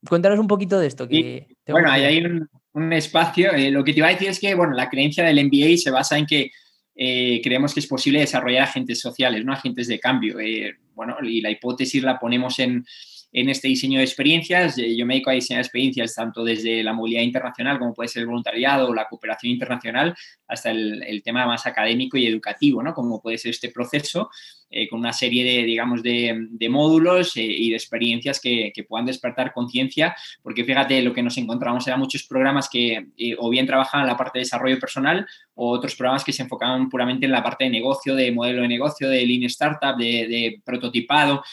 Cuéntanos 0.07 0.39
un 0.39 0.47
poquito 0.47 0.79
de 0.79 0.87
esto. 0.87 1.07
Que 1.07 1.47
bueno, 1.67 1.91
ahí 1.91 2.03
hay 2.03 2.25
un, 2.73 2.93
espacio. 2.93 3.51
Eh, 3.53 3.69
lo 3.69 3.83
que 3.83 3.93
te 3.93 3.99
iba 3.99 4.07
a 4.07 4.11
decir 4.11 4.29
es 4.29 4.39
que, 4.39 4.55
bueno, 4.55 4.73
la 4.73 4.89
creencia 4.89 5.23
del 5.23 5.45
MBA 5.45 5.77
se 5.77 5.91
basa 5.91 6.17
en 6.17 6.25
que 6.25 6.51
eh, 6.95 7.41
creemos 7.43 7.74
que 7.74 7.79
es 7.79 7.88
posible 7.88 8.19
desarrollar 8.19 8.63
agentes 8.63 9.00
sociales, 9.00 9.45
¿no? 9.45 9.53
Agentes 9.53 9.88
de 9.88 10.00
cambio. 10.00 10.39
Eh, 10.39 10.77
bueno, 10.93 11.17
y 11.21 11.41
la 11.41 11.50
hipótesis 11.50 12.03
la 12.03 12.19
ponemos 12.19 12.60
en, 12.60 12.86
en 13.31 13.50
este 13.50 13.67
diseño 13.67 14.00
de 14.00 14.05
experiencias. 14.05 14.75
Yo 14.75 15.05
me 15.05 15.15
dedico 15.15 15.29
a 15.29 15.33
diseñar 15.33 15.61
experiencias 15.61 16.15
tanto 16.15 16.43
desde 16.43 16.83
la 16.83 16.93
movilidad 16.93 17.21
internacional, 17.21 17.79
como 17.79 17.93
puede 17.93 18.09
ser 18.09 18.21
el 18.21 18.27
voluntariado 18.27 18.89
o 18.89 18.93
la 18.93 19.07
cooperación 19.07 19.53
internacional, 19.53 20.15
hasta 20.47 20.71
el, 20.71 21.21
tema 21.23 21.45
más 21.45 21.65
académico 21.65 22.17
y 22.17 22.25
educativo, 22.25 22.83
¿no? 22.83 22.93
Como 22.93 23.21
puede 23.21 23.38
ser 23.38 23.51
este 23.51 23.69
proceso, 23.69 24.29
eh, 24.69 24.88
con 24.88 25.00
una 25.00 25.13
serie 25.13 25.43
de, 25.43 25.63
digamos, 25.63 26.01
de, 26.01 26.67
módulos 26.69 27.38
eh, 27.38 27.43
y 27.43 27.69
de 27.69 27.75
experiencias 27.75 28.39
que, 28.39 28.73
puedan 28.88 29.05
despertar 29.05 29.53
conciencia, 29.53 30.15
porque 30.41 30.65
fíjate, 30.65 31.01
lo 31.01 31.13
que 31.13 31.21
nos 31.21 31.38
encontramos 31.38 31.88
eran 31.88 32.00
muchos 32.00 32.23
programas 32.23 32.67
que 32.69 33.07
eh, 33.17 33.35
o 33.38 33.50
bien 33.50 33.67
trabajaban 33.67 34.07
la 34.07 34.17
parte 34.17 34.39
de 34.39 34.43
desarrollo 34.43 34.79
personal 34.79 35.27
o 35.53 35.69
otros 35.69 35.95
programas 35.95 36.23
que 36.23 36.33
se 36.33 36.41
enfocaban 36.41 36.89
puramente 36.89 37.25
en 37.25 37.31
la 37.31 37.43
parte 37.43 37.65
de 37.65 37.69
negocio, 37.69 38.15
de 38.15 38.31
modelo 38.31 38.63
de 38.63 38.67
negocio, 38.67 39.07
de 39.07 39.25
lean 39.25 39.43
startup, 39.43 39.95
de 39.97 40.61
prototipado 40.65 41.43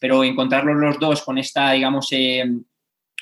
pero 0.00 0.24
encontrarlos 0.24 0.76
los 0.76 0.98
dos 0.98 1.22
con 1.22 1.38
esta, 1.38 1.72
digamos, 1.72 2.08
eh, 2.10 2.42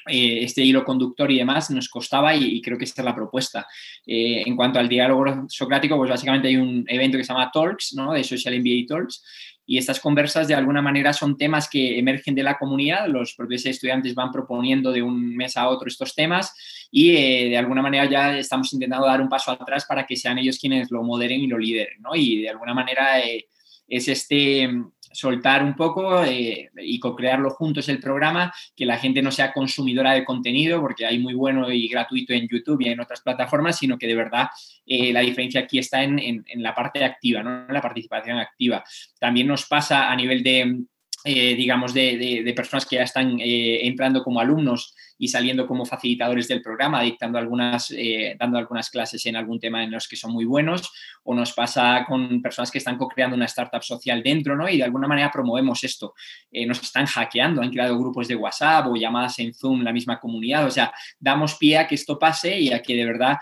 eh, 0.06 0.44
este 0.44 0.62
hilo 0.62 0.84
conductor 0.84 1.30
y 1.30 1.38
demás 1.38 1.70
nos 1.70 1.88
costaba 1.88 2.34
y, 2.34 2.62
creo 2.62 2.78
que 2.78 2.84
esta 2.84 3.02
es 3.02 3.04
la 3.04 3.14
propuesta. 3.14 3.66
Eh, 4.06 4.44
en 4.46 4.56
cuanto 4.56 4.78
al 4.78 4.88
diálogo 4.88 5.44
socrático, 5.48 5.96
pues 5.96 6.08
básicamente 6.08 6.48
hay 6.48 6.56
un 6.56 6.84
evento 6.88 7.18
que 7.18 7.24
se 7.24 7.32
llama 7.32 7.50
Talks, 7.52 7.94
¿no? 7.94 8.12
de 8.12 8.24
Social 8.24 8.58
MBA 8.58 8.86
Talks, 8.86 9.22
y 9.66 9.76
estas 9.76 10.00
conversas 10.00 10.48
de 10.48 10.54
alguna 10.54 10.80
manera 10.80 11.12
son 11.12 11.36
temas 11.36 11.68
que 11.68 11.98
emergen 11.98 12.34
de 12.34 12.44
la 12.44 12.56
comunidad, 12.56 13.06
los 13.08 13.34
propios 13.34 13.66
estudiantes 13.66 14.14
van 14.14 14.30
proponiendo 14.30 14.92
de 14.92 15.02
un 15.02 15.36
mes 15.36 15.58
a 15.58 15.68
otro 15.68 15.88
estos 15.88 16.14
temas 16.14 16.54
y 16.90 17.12
de 17.50 17.58
alguna 17.58 17.82
manera 17.82 18.08
ya 18.08 18.38
estamos 18.38 18.72
intentando 18.72 19.06
dar 19.06 19.20
un 19.20 19.28
paso 19.28 19.50
atrás 19.50 19.84
para 19.84 20.06
que 20.06 20.16
sean 20.16 20.38
ellos 20.38 20.58
quienes 20.58 20.90
lo 20.90 21.02
moderen 21.02 21.40
y 21.40 21.48
lo 21.48 21.58
lideren, 21.58 22.00
¿no? 22.00 22.14
Y 22.14 22.40
de 22.40 22.48
alguna 22.48 22.72
manera 22.72 23.20
es 23.20 24.08
este 24.08 24.70
soltar 25.12 25.62
un 25.62 25.74
poco 25.74 26.24
eh, 26.24 26.70
y 26.76 26.98
co-crearlo 26.98 27.50
juntos 27.50 27.88
el 27.88 28.00
programa, 28.00 28.52
que 28.76 28.86
la 28.86 28.98
gente 28.98 29.22
no 29.22 29.30
sea 29.30 29.52
consumidora 29.52 30.12
de 30.12 30.24
contenido, 30.24 30.80
porque 30.80 31.06
hay 31.06 31.18
muy 31.18 31.34
bueno 31.34 31.70
y 31.70 31.88
gratuito 31.88 32.32
en 32.32 32.48
YouTube 32.48 32.82
y 32.82 32.88
en 32.88 33.00
otras 33.00 33.20
plataformas, 33.20 33.78
sino 33.78 33.98
que 33.98 34.06
de 34.06 34.14
verdad 34.14 34.48
eh, 34.86 35.12
la 35.12 35.20
diferencia 35.20 35.60
aquí 35.60 35.78
está 35.78 36.02
en, 36.02 36.44
la 36.54 36.74
parte 36.74 37.04
activa, 37.04 37.42
¿no? 37.42 37.66
en 37.68 37.74
la 37.74 37.82
participación 37.82 38.38
activa. 38.38 38.84
También 39.18 39.46
nos 39.46 39.66
pasa 39.66 40.10
a 40.10 40.16
nivel 40.16 40.42
de 40.42 40.84
eh, 41.24 41.56
digamos, 41.56 41.92
de, 41.92 42.52
personas 42.54 42.86
que 42.86 42.96
ya 42.96 43.02
están 43.02 43.40
eh, 43.40 43.86
entrando 43.86 44.22
como 44.22 44.38
alumnos 44.38 44.94
y 45.18 45.26
saliendo 45.26 45.66
como 45.66 45.84
facilitadores 45.84 46.46
del 46.46 46.62
programa, 46.62 47.02
dictando 47.02 47.38
algunas, 47.38 47.90
eh, 47.90 48.36
dando 48.38 48.56
algunas 48.56 48.88
clases 48.88 49.26
en 49.26 49.34
algún 49.34 49.58
tema 49.58 49.82
en 49.82 49.90
los 49.90 50.06
que 50.06 50.14
son 50.14 50.32
muy 50.32 50.44
buenos, 50.44 50.92
o 51.24 51.34
nos 51.34 51.52
pasa 51.52 52.04
con 52.06 52.40
personas 52.40 52.70
que 52.70 52.78
están 52.78 52.96
co-creando 52.96 53.34
una 53.34 53.46
startup 53.46 53.82
social 53.82 54.22
dentro, 54.22 54.56
¿no? 54.56 54.68
Y 54.68 54.76
de 54.76 54.84
alguna 54.84 55.08
manera 55.08 55.30
promovemos 55.32 55.82
esto. 55.82 56.14
nos 56.52 56.80
están 56.80 57.06
hackeando, 57.06 57.62
han 57.62 57.70
creado 57.70 57.98
grupos 57.98 58.28
de 58.28 58.36
WhatsApp 58.36 58.86
o 58.86 58.94
llamadas 58.94 59.40
en 59.40 59.52
Zoom, 59.52 59.82
la 59.82 59.92
misma 59.92 60.20
comunidad, 60.20 60.66
o 60.66 60.70
sea, 60.70 60.92
damos 61.18 61.56
pie 61.56 61.78
a 61.78 61.88
que 61.88 61.96
esto 61.96 62.16
pase 62.16 62.60
y 62.60 62.72
a 62.72 62.80
que 62.80 62.94
de 62.94 63.04
verdad 63.04 63.38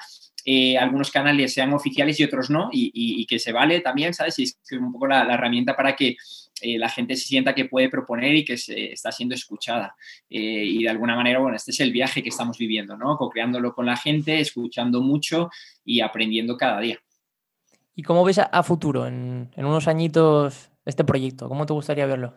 algunos 0.80 1.10
canales 1.10 1.52
sean 1.52 1.72
oficiales 1.74 2.18
y 2.20 2.24
otros 2.24 2.50
no, 2.50 2.70
y, 2.72 3.26
que 3.26 3.38
se 3.38 3.52
vale 3.52 3.80
también, 3.80 4.14
¿sabes? 4.14 4.38
Y 4.38 4.44
es 4.44 4.56
un 4.72 4.92
poco 4.92 5.08
la 5.08 5.34
herramienta 5.34 5.76
para 5.76 5.94
que 5.94 6.16
eh, 6.61 6.79
la 6.79 6.88
gente 6.88 7.16
se 7.16 7.27
sienta 7.27 7.55
que 7.55 7.66
puede 7.66 7.90
proponer 7.90 8.35
y 8.35 8.45
que 8.45 8.57
se 8.57 8.92
está 8.92 9.12
siendo 9.12 9.35
escuchada. 9.35 9.95
Eh, 10.31 10.64
y 10.64 10.83
de 10.83 10.88
alguna 10.88 11.14
manera, 11.14 11.38
bueno, 11.38 11.57
este 11.57 11.71
es 11.71 11.81
el 11.81 11.92
viaje 11.92 12.23
que 12.23 12.31
estamos 12.31 12.57
viviendo, 12.57 12.97
¿no? 12.97 13.16
Co-creándolo 13.16 13.75
con 13.75 13.87
la 13.87 13.97
gente, 13.97 14.40
escuchando 14.40 15.03
mucho 15.03 15.51
y 15.85 16.01
aprendiendo 16.01 16.57
cada 16.57 16.81
día. 16.81 16.99
¿Y 17.95 18.03
cómo 18.03 18.25
ves 18.25 18.38
a, 18.38 18.62
futuro, 18.62 19.07
en, 19.07 19.51
en 19.57 19.64
unos 19.64 19.88
añitos, 19.88 20.71
este 20.85 21.05
proyecto? 21.05 21.49
¿Cómo 21.49 21.66
te 21.66 21.73
gustaría 21.73 22.07
verlo? 22.07 22.35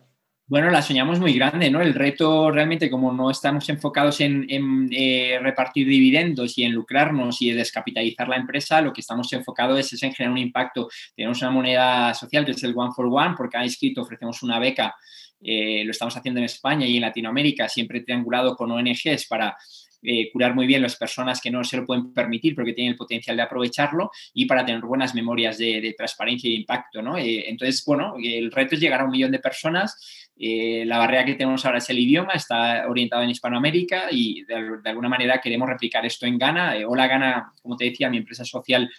Bueno, 0.50 0.72
la 0.72 0.82
soñamos 0.82 1.20
muy 1.20 1.34
grande, 1.34 1.70
¿no? 1.70 1.80
El 1.80 1.94
reto 1.94 2.50
realmente, 2.50 2.90
como 2.90 3.14
no 3.14 3.30
estamos 3.30 3.70
enfocados 3.70 4.20
en, 4.20 4.48
eh, 4.92 5.38
repartir 5.40 5.88
dividendos 5.88 6.58
y 6.58 6.64
en 6.64 6.72
lucrarnos 6.72 7.40
y 7.44 7.52
descapitalizar 7.52 8.28
la 8.28 8.38
empresa, 8.38 8.82
lo 8.82 8.92
que 8.92 9.02
estamos 9.02 9.32
enfocados 9.32 9.78
es, 9.94 10.02
en 10.02 10.12
generar 10.12 10.32
un 10.32 10.40
impacto. 10.40 10.90
Tenemos 11.16 11.40
una 11.44 11.52
moneda 11.52 12.16
social 12.16 12.46
que 12.46 12.54
es 12.54 12.64
el 12.64 12.74
One 12.76 12.94
for 12.96 13.06
One, 13.12 13.36
porque 13.38 13.54
cada 13.54 13.64
inscrito 13.64 14.02
ofrecemos 14.02 14.42
una 14.42 14.58
beca. 14.58 14.96
Eh, 15.40 15.84
lo 15.86 15.92
estamos 15.92 16.18
haciendo 16.18 16.40
en 16.40 16.46
España 16.46 16.88
y 16.88 16.96
en 16.96 17.02
Latinoamérica, 17.02 17.70
siempre 17.70 18.02
triangulado 18.02 18.56
con 18.56 18.72
ONGs 18.72 19.28
para 19.28 19.56
eh, 20.02 20.32
curar 20.32 20.56
muy 20.56 20.68
bien 20.68 20.82
las 20.82 20.96
personas 20.96 21.42
que 21.42 21.52
no 21.52 21.64
se 21.64 21.78
lo 21.78 21.86
pueden 21.86 22.14
permitir 22.14 22.56
porque 22.56 22.74
tienen 22.74 22.94
el 22.94 22.98
potencial 22.98 23.36
de 23.36 23.44
aprovecharlo 23.44 24.12
y 24.34 24.46
para 24.46 24.66
tener 24.66 24.82
buenas 24.82 25.16
memorias 25.16 25.58
de, 25.58 25.94
transparencia 25.98 26.50
y 26.50 26.56
impacto. 26.56 27.02
¿no? 27.02 27.18
entonces, 27.18 27.84
bueno, 27.86 28.16
el 28.22 28.52
reto 28.52 28.76
es 28.76 28.82
llegar 28.82 29.02
a 29.02 29.06
un 29.06 29.12
millón 29.12 29.32
de 29.32 29.40
personas 29.40 30.30
eh, 30.42 30.86
la 30.86 30.98
barrera 31.00 31.26
que 31.26 31.34
tenemos 31.34 31.66
ahora 31.66 31.80
es 31.80 31.90
el 31.90 32.00
idioma, 32.00 32.32
está 32.32 32.88
orientado 32.88 33.22
en 33.24 33.30
Hispanoamérica 33.30 34.06
y 34.10 34.46
de, 34.46 34.80
alguna 34.86 35.10
manera 35.10 35.42
queremos 35.42 35.68
replicar 35.68 36.06
esto 36.06 36.26
en 36.26 36.38
Ghana. 36.38 36.78
Eh, 36.78 36.86
Hola 36.86 37.08
Ghana, 37.08 37.52
como 37.62 37.76
te 37.76 37.84
decía, 37.84 38.10
mi 38.10 38.18
empresa 38.18 38.46
social 38.46 38.90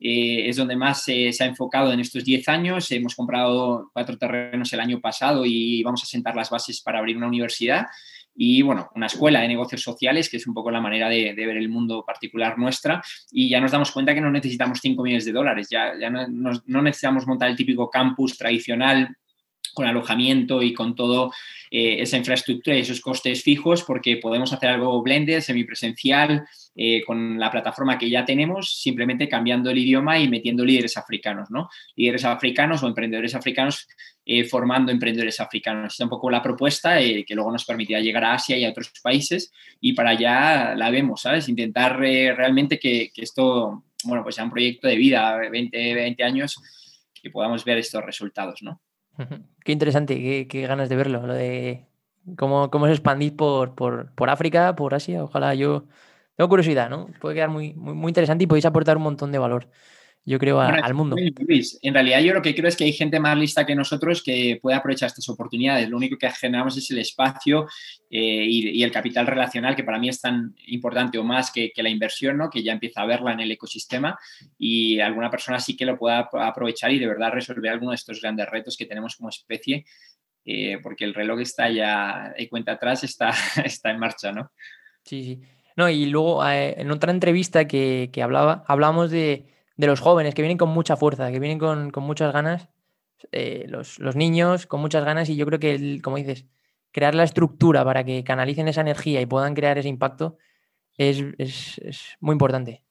eh, 0.00 0.48
es 0.48 0.56
donde 0.56 0.74
más 0.74 1.04
se 1.04 1.30
ha 1.38 1.44
enfocado 1.44 1.92
en 1.92 2.00
estos 2.00 2.24
10 2.24 2.48
años. 2.48 2.90
Hemos 2.90 3.14
comprado 3.14 3.90
cuatro 3.92 4.18
terrenos 4.18 4.72
el 4.72 4.80
año 4.80 5.00
pasado 5.00 5.44
y 5.46 5.84
vamos 5.84 6.02
a 6.02 6.06
sentar 6.06 6.34
las 6.34 6.50
bases 6.50 6.80
para 6.80 6.98
abrir 6.98 7.16
una 7.16 7.28
universidad 7.28 7.86
y 8.40 8.62
bueno, 8.62 8.88
una 8.94 9.06
escuela 9.06 9.40
de 9.40 9.48
negocios 9.48 9.82
sociales, 9.82 10.30
que 10.30 10.36
es 10.36 10.46
un 10.46 10.54
poco 10.54 10.70
la 10.70 10.80
manera 10.80 11.08
de, 11.08 11.34
ver 11.34 11.56
el 11.56 11.68
mundo 11.68 12.04
particular 12.06 12.56
nuestra, 12.56 13.02
y 13.32 13.48
ya 13.48 13.60
nos 13.60 13.72
damos 13.72 13.90
cuenta 13.90 14.14
que 14.14 14.20
no 14.20 14.30
necesitamos 14.30 14.78
5 14.80 15.02
millones 15.02 15.24
de 15.24 15.32
dólares, 15.32 15.66
ya, 15.68 15.92
no 16.08 16.82
necesitamos 16.82 17.26
montar 17.26 17.50
el 17.50 17.56
típico 17.56 17.90
campus 17.90 18.38
tradicional 18.38 19.16
con 19.72 19.86
alojamiento 19.86 20.62
y 20.62 20.72
con 20.72 20.94
todo 20.94 21.32
eh, 21.70 22.00
esa 22.00 22.16
infraestructura 22.16 22.76
y 22.76 22.80
esos 22.80 23.00
costes 23.00 23.42
fijos 23.42 23.82
porque 23.82 24.16
podemos 24.16 24.52
hacer 24.52 24.70
algo 24.70 25.02
blended, 25.02 25.40
semipresencial, 25.40 26.46
eh, 26.74 27.04
con 27.04 27.38
la 27.38 27.50
plataforma 27.50 27.98
que 27.98 28.08
ya 28.08 28.24
tenemos, 28.24 28.80
simplemente 28.80 29.28
cambiando 29.28 29.70
el 29.70 29.78
idioma 29.78 30.18
y 30.18 30.28
metiendo 30.28 30.64
líderes 30.64 30.96
africanos, 30.96 31.50
¿no? 31.50 31.68
Líderes 31.96 32.24
africanos 32.24 32.82
o 32.82 32.88
emprendedores 32.88 33.34
africanos 33.34 33.86
eh, 34.24 34.44
formando 34.44 34.92
emprendedores 34.92 35.40
africanos. 35.40 35.94
Es 35.94 36.00
un 36.00 36.08
poco 36.08 36.30
la 36.30 36.42
propuesta 36.42 36.98
que 36.98 37.34
luego 37.34 37.52
nos 37.52 37.64
permitirá 37.64 38.00
llegar 38.00 38.24
a 38.24 38.34
Asia 38.34 38.56
y 38.56 38.64
a 38.64 38.70
otros 38.70 38.90
países 39.02 39.52
y 39.80 39.92
para 39.92 40.10
allá 40.10 40.74
la 40.74 40.90
vemos, 40.90 41.22
¿sabes? 41.22 41.48
Intentar 41.48 41.98
realmente 41.98 42.78
que, 42.78 43.10
que, 43.12 43.22
esto, 43.22 43.84
bueno, 44.04 44.22
pues 44.22 44.36
sea 44.36 44.44
un 44.44 44.50
proyecto 44.50 44.88
de 44.88 44.96
vida, 44.96 45.36
20, 45.36 45.94
20 45.94 46.24
años, 46.24 46.56
que 47.20 47.30
podamos 47.30 47.64
ver 47.64 47.78
estos 47.78 48.04
resultados, 48.04 48.62
¿no? 48.62 48.80
Qué 49.64 49.72
interesante, 49.72 50.46
qué, 50.48 50.66
ganas 50.66 50.88
de 50.88 50.96
verlo, 50.96 51.26
lo 51.26 51.34
de 51.34 51.86
cómo, 52.36 52.70
cómo 52.70 52.86
se 52.86 52.92
expandís 52.92 53.32
por, 53.32 53.74
por, 53.74 54.14
por, 54.14 54.30
África, 54.30 54.76
por 54.76 54.94
Asia. 54.94 55.24
Ojalá 55.24 55.54
yo. 55.54 55.84
Tengo 56.36 56.48
curiosidad, 56.48 56.88
¿no? 56.88 57.08
Puede 57.20 57.34
quedar 57.34 57.48
muy, 57.50 57.74
muy, 57.74 57.94
muy 57.94 58.10
interesante 58.10 58.44
y 58.44 58.46
podéis 58.46 58.66
aportar 58.66 58.96
un 58.96 59.02
montón 59.02 59.32
de 59.32 59.38
valor 59.38 59.68
yo 60.28 60.38
creo, 60.38 60.60
al 60.60 60.92
mundo. 60.92 61.16
en 61.16 61.94
realidad 61.94 62.20
yo 62.20 62.34
lo 62.34 62.42
que 62.42 62.54
creo 62.54 62.68
es 62.68 62.76
que 62.76 62.84
hay 62.84 62.92
gente 62.92 63.18
más 63.18 63.36
lista 63.38 63.64
que 63.64 63.74
nosotros 63.74 64.22
que 64.22 64.58
puede 64.60 64.76
aprovechar 64.76 65.06
estas 65.06 65.26
oportunidades. 65.30 65.88
Lo 65.88 65.96
único 65.96 66.18
que 66.18 66.30
generamos 66.30 66.76
es 66.76 66.90
el 66.90 66.98
espacio 66.98 67.66
eh, 68.10 68.44
y, 68.46 68.82
el 68.82 68.92
capital 68.92 69.26
relacional, 69.26 69.74
que 69.74 69.84
para 69.84 69.98
mí 69.98 70.10
es 70.10 70.20
tan 70.20 70.54
importante 70.66 71.16
o 71.16 71.24
más 71.24 71.50
que, 71.50 71.72
la 71.76 71.88
inversión, 71.88 72.36
¿no? 72.36 72.50
que 72.50 72.62
ya 72.62 72.72
empieza 72.72 73.00
a 73.00 73.06
verla 73.06 73.32
en 73.32 73.40
el 73.40 73.50
ecosistema 73.50 74.18
y 74.58 75.00
alguna 75.00 75.30
persona 75.30 75.60
sí 75.60 75.74
que 75.78 75.86
lo 75.86 75.98
pueda 75.98 76.28
aprovechar 76.30 76.92
y 76.92 76.98
de 76.98 77.06
verdad 77.06 77.32
resolver 77.32 77.70
alguno 77.70 77.92
de 77.92 77.96
estos 77.96 78.20
grandes 78.20 78.50
retos 78.50 78.76
que 78.76 78.84
tenemos 78.84 79.16
como 79.16 79.30
especie, 79.30 79.86
eh, 80.44 80.76
porque 80.82 81.06
el 81.06 81.14
reloj 81.14 81.40
está 81.40 81.70
ya, 81.70 82.34
de 82.36 82.48
cuenta 82.50 82.72
atrás, 82.72 83.02
está, 83.02 83.30
está 83.64 83.90
en 83.90 83.98
marcha, 83.98 84.30
¿no? 84.30 84.52
Sí, 85.04 85.24
sí. 85.24 85.40
No, 85.74 85.88
y 85.88 86.04
luego 86.04 86.46
eh, 86.46 86.74
en 86.76 86.90
otra 86.90 87.12
entrevista 87.12 87.66
que, 87.66 88.10
que 88.12 88.22
hablaba, 88.22 88.62
hablamos 88.66 89.10
de 89.10 89.57
de 89.78 89.86
los 89.86 90.00
jóvenes 90.00 90.34
que 90.34 90.42
vienen 90.42 90.58
con 90.58 90.68
mucha 90.68 90.96
fuerza, 90.96 91.30
que 91.30 91.38
vienen 91.38 91.58
con, 91.58 91.92
muchas 92.04 92.32
ganas, 92.32 92.68
eh, 93.32 93.64
los, 93.68 93.98
niños 94.16 94.66
con 94.66 94.80
muchas 94.80 95.04
ganas 95.04 95.30
y 95.30 95.36
yo 95.36 95.46
creo 95.46 95.60
que, 95.60 96.00
como 96.02 96.16
dices, 96.16 96.44
crear 96.90 97.14
la 97.14 97.22
estructura 97.22 97.84
para 97.84 98.04
que 98.04 98.24
canalicen 98.24 98.66
esa 98.66 98.80
energía 98.80 99.20
y 99.20 99.26
puedan 99.26 99.54
crear 99.54 99.78
ese 99.78 99.88
impacto 99.88 100.36
es, 100.96 101.22
muy 102.18 102.32
importante. 102.32 102.82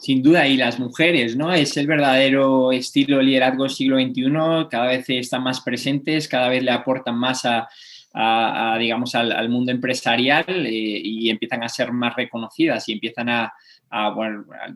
Sin 0.00 0.20
duda, 0.20 0.48
y 0.48 0.56
las 0.56 0.80
mujeres, 0.80 1.36
¿no? 1.36 1.52
Es 1.52 1.76
el 1.76 1.86
verdadero 1.86 2.72
estilo 2.72 3.22
liderazgo 3.22 3.68
siglo 3.68 3.96
XXI, 4.00 4.68
cada 4.68 4.88
vez 4.88 5.08
están 5.08 5.44
más 5.44 5.60
presentes, 5.60 6.26
cada 6.26 6.48
vez 6.48 6.64
le 6.64 6.72
aportan 6.72 7.16
más 7.16 7.44
a, 7.44 8.76
digamos, 8.80 9.14
al, 9.14 9.48
mundo 9.48 9.70
empresarial 9.70 10.44
eh, 10.48 11.00
y 11.04 11.30
empiezan 11.30 11.62
a 11.62 11.68
ser 11.68 11.92
más 11.92 12.16
reconocidas 12.16 12.88
y 12.88 12.94
empiezan 12.94 13.28
a, 13.28 13.52
a, 13.90 14.14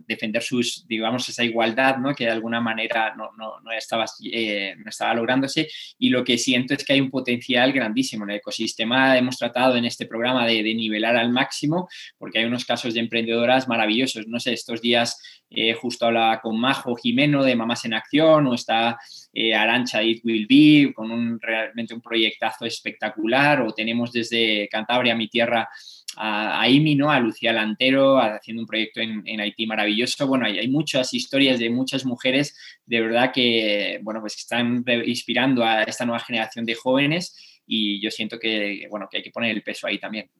defender 0.06 0.42
sus, 0.42 0.86
digamos, 0.88 1.28
esa 1.28 1.44
igualdad, 1.44 1.98
¿no? 1.98 2.14
Que 2.14 2.24
de 2.24 2.30
alguna 2.30 2.60
manera 2.60 3.14
no, 3.16 3.30
no, 3.38 3.60
no 3.60 3.72
estaba, 3.72 4.06
eh, 4.24 4.74
no 4.76 4.90
estaba 4.90 5.14
lográndose. 5.14 5.68
Y 5.98 6.10
lo 6.10 6.24
que 6.24 6.36
siento 6.36 6.74
es 6.74 6.84
que 6.84 6.94
hay 6.94 7.00
un 7.00 7.10
potencial 7.10 7.72
grandísimo. 7.72 8.24
En 8.24 8.30
el 8.30 8.36
ecosistema 8.36 9.16
hemos 9.16 9.38
tratado 9.38 9.76
en 9.76 9.84
este 9.84 10.06
programa 10.06 10.46
de, 10.46 10.74
nivelar 10.74 11.16
al 11.16 11.30
máximo, 11.30 11.88
porque 12.18 12.40
hay 12.40 12.44
unos 12.46 12.64
casos 12.64 12.94
de 12.94 13.00
emprendedoras 13.00 13.68
maravillosos. 13.68 14.26
No 14.26 14.40
sé, 14.40 14.52
estos 14.52 14.80
días 14.80 15.20
eh, 15.50 15.74
justo 15.74 16.06
hablaba 16.06 16.40
con 16.40 16.58
Majo 16.58 16.96
Jimeno 16.96 17.44
de 17.44 17.54
Mamás 17.54 17.84
en 17.84 17.94
Acción, 17.94 18.48
o 18.48 18.54
está 18.54 18.98
eh, 19.32 19.54
Arancha 19.54 20.02
It 20.02 20.24
Will 20.24 20.46
Be, 20.48 20.92
con 20.92 21.12
un, 21.12 21.40
realmente 21.40 21.94
un 21.94 22.00
proyectazo 22.00 22.64
espectacular, 22.64 23.60
o 23.60 23.72
tenemos 23.72 24.10
desde 24.10 24.68
Cantabria, 24.68 25.14
mi 25.14 25.28
tierra, 25.28 25.68
a, 26.16 26.68
IMI, 26.68 26.94
¿no? 26.94 27.10
a 27.10 27.20
Lucía 27.20 27.52
Lantero, 27.52 28.18
haciendo 28.18 28.62
un 28.62 28.66
proyecto 28.66 29.00
en, 29.00 29.40
Haití 29.40 29.66
maravilloso. 29.66 30.26
Bueno, 30.26 30.46
hay, 30.46 30.58
hay, 30.58 30.68
muchas 30.68 31.12
historias 31.14 31.58
de 31.58 31.70
muchas 31.70 32.04
mujeres 32.04 32.56
de 32.86 33.00
verdad 33.00 33.32
que, 33.32 34.00
bueno, 34.02 34.20
pues 34.20 34.36
están 34.36 34.84
inspirando 35.04 35.64
a 35.64 35.82
esta 35.84 36.04
nueva 36.04 36.20
generación 36.20 36.64
de 36.64 36.74
jóvenes 36.74 37.62
y 37.66 38.00
yo 38.00 38.10
siento 38.10 38.38
que, 38.38 38.86
bueno, 38.90 39.08
que 39.10 39.18
hay 39.18 39.22
que 39.22 39.30
poner 39.30 39.50
el 39.50 39.62
peso 39.62 39.86
ahí 39.86 39.98
también. 39.98 40.30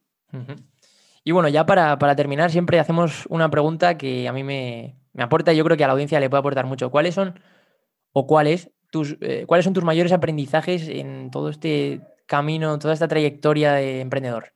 Y 1.22 1.32
bueno, 1.32 1.48
ya 1.48 1.64
para, 1.64 1.98
para, 1.98 2.16
terminar, 2.16 2.50
siempre 2.50 2.78
hacemos 2.78 3.26
una 3.28 3.50
pregunta 3.50 3.96
que 3.96 4.28
a 4.28 4.32
mí 4.32 4.42
me, 4.42 4.96
me, 5.12 5.22
aporta 5.22 5.52
y 5.52 5.56
yo 5.56 5.64
creo 5.64 5.76
que 5.76 5.84
a 5.84 5.86
la 5.86 5.92
audiencia 5.92 6.20
le 6.20 6.28
puede 6.28 6.40
aportar 6.40 6.66
mucho. 6.66 6.90
¿Cuáles 6.90 7.14
son 7.14 7.38
o 8.12 8.26
cuáles, 8.26 8.70
tus, 8.90 9.16
eh, 9.20 9.44
cuáles 9.46 9.64
son 9.64 9.72
tus 9.72 9.84
mayores 9.84 10.12
aprendizajes 10.12 10.88
en 10.88 11.30
todo 11.30 11.48
este 11.48 12.00
camino, 12.26 12.78
toda 12.78 12.94
esta 12.94 13.08
trayectoria 13.08 13.72
de 13.72 14.00
emprendedor? 14.00 14.53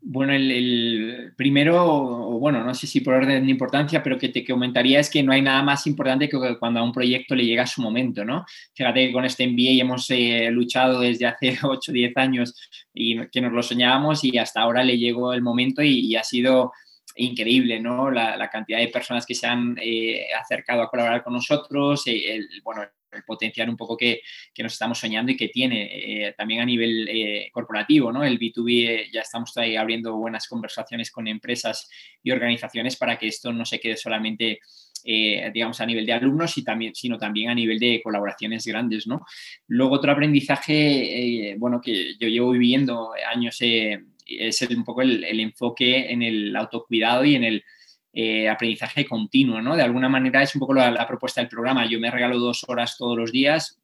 Bueno, 0.00 0.32
el, 0.32 1.32
primero, 1.36 2.38
bueno, 2.38 2.62
no 2.62 2.72
sé 2.74 2.86
si 2.86 3.00
por 3.00 3.14
orden 3.14 3.44
de 3.44 3.50
importancia, 3.50 4.00
pero 4.02 4.16
que 4.16 4.28
te 4.28 4.44
comentaría 4.44 5.00
es 5.00 5.10
que 5.10 5.22
no 5.24 5.32
hay 5.32 5.42
nada 5.42 5.62
más 5.62 5.86
importante 5.88 6.28
que 6.28 6.56
cuando 6.58 6.80
a 6.80 6.84
un 6.84 6.92
proyecto 6.92 7.34
le 7.34 7.44
llega 7.44 7.66
su 7.66 7.82
momento, 7.82 8.24
¿no? 8.24 8.46
Fíjate 8.74 9.08
que 9.08 9.12
con 9.12 9.24
este 9.24 9.46
MBA 9.48 9.82
hemos 9.82 10.08
eh, 10.10 10.50
luchado 10.52 11.00
desde 11.00 11.26
hace 11.26 11.58
8 11.62 11.90
o 11.90 11.92
10 11.92 12.16
años 12.16 12.54
y 12.94 13.26
que 13.28 13.40
nos 13.40 13.52
lo 13.52 13.62
soñábamos 13.62 14.22
y 14.24 14.38
hasta 14.38 14.60
ahora 14.60 14.84
le 14.84 14.98
llegó 14.98 15.32
el 15.32 15.42
momento 15.42 15.82
y, 15.82 16.14
ha 16.16 16.22
sido 16.22 16.72
increíble, 17.16 17.80
¿no? 17.80 18.10
La, 18.10 18.48
cantidad 18.50 18.78
de 18.78 18.88
personas 18.88 19.26
que 19.26 19.34
se 19.34 19.46
han 19.48 19.76
eh, 19.82 20.26
acercado 20.40 20.82
a 20.82 20.90
colaborar 20.90 21.24
con 21.24 21.32
nosotros, 21.32 22.06
eh, 22.06 22.36
el, 22.36 22.48
bueno, 22.62 22.82
el 23.12 23.22
potencial 23.24 23.68
un 23.68 23.76
poco 23.76 23.96
que, 23.96 24.20
nos 24.58 24.72
estamos 24.72 24.98
soñando 24.98 25.32
y 25.32 25.36
que 25.36 25.48
tiene 25.48 26.26
eh, 26.26 26.34
también 26.36 26.60
a 26.60 26.64
nivel 26.64 27.08
eh, 27.08 27.48
corporativo, 27.52 28.12
¿no? 28.12 28.24
El 28.24 28.38
B2B 28.38 28.88
eh, 28.88 29.06
ya 29.12 29.20
estamos 29.20 29.56
ahí 29.56 29.76
abriendo 29.76 30.16
buenas 30.16 30.48
conversaciones 30.48 31.10
con 31.10 31.28
empresas 31.28 31.88
y 32.22 32.30
organizaciones 32.30 32.96
para 32.96 33.18
que 33.18 33.28
esto 33.28 33.52
no 33.52 33.64
se 33.64 33.80
quede 33.80 33.96
solamente 33.96 34.60
digamos, 35.04 35.80
a 35.80 35.86
nivel 35.86 36.04
de 36.04 36.12
alumnos, 36.12 36.58
y 36.58 36.64
también, 36.64 36.94
sino 36.94 37.16
también 37.16 37.48
a 37.48 37.54
nivel 37.54 37.78
de 37.78 38.02
colaboraciones 38.02 38.66
grandes, 38.66 39.06
¿no? 39.06 39.24
Luego, 39.68 39.94
otro 39.94 40.12
aprendizaje, 40.12 41.54
bueno, 41.56 41.80
que 41.80 42.14
yo 42.18 42.28
llevo 42.28 42.50
viviendo 42.50 43.12
años, 43.32 43.56
es 43.60 44.62
un 44.62 44.84
poco 44.84 45.00
el, 45.00 45.40
enfoque 45.40 46.12
en 46.12 46.22
el 46.22 46.54
autocuidado 46.54 47.24
y 47.24 47.36
en 47.36 47.44
el 47.44 47.64
eh, 48.12 48.48
aprendizaje 48.48 49.04
continuo, 49.04 49.60
¿no? 49.60 49.76
De 49.76 49.82
alguna 49.82 50.08
manera 50.08 50.42
es 50.42 50.54
un 50.54 50.60
poco 50.60 50.74
la, 50.74 51.06
propuesta 51.06 51.40
del 51.40 51.48
programa. 51.48 51.86
Yo 51.86 52.00
me 52.00 52.10
regalo 52.10 52.38
dos 52.38 52.64
horas 52.66 52.96
todos 52.96 53.16
los 53.16 53.32
días, 53.32 53.78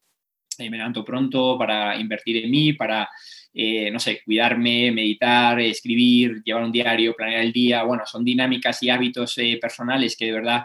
eh, 0.57 0.69
me 0.69 0.77
levanto 0.77 1.03
pronto 1.05 1.57
para 1.57 1.97
invertir 1.97 2.43
en 2.43 2.51
mí, 2.51 2.73
para, 2.73 3.07
eh, 3.53 3.91
no 3.91 3.99
sé, 3.99 4.21
cuidarme, 4.25 4.91
meditar, 4.91 5.59
escribir, 5.59 6.41
llevar 6.43 6.63
un 6.63 6.71
diario, 6.71 7.15
planear 7.15 7.41
el 7.41 7.51
día. 7.51 7.83
Bueno, 7.83 8.03
son 8.05 8.25
dinámicas 8.25 8.81
y 8.83 8.89
hábitos 8.89 9.35
personales 9.61 10.15
que 10.17 10.25
de 10.25 10.31
verdad 10.31 10.63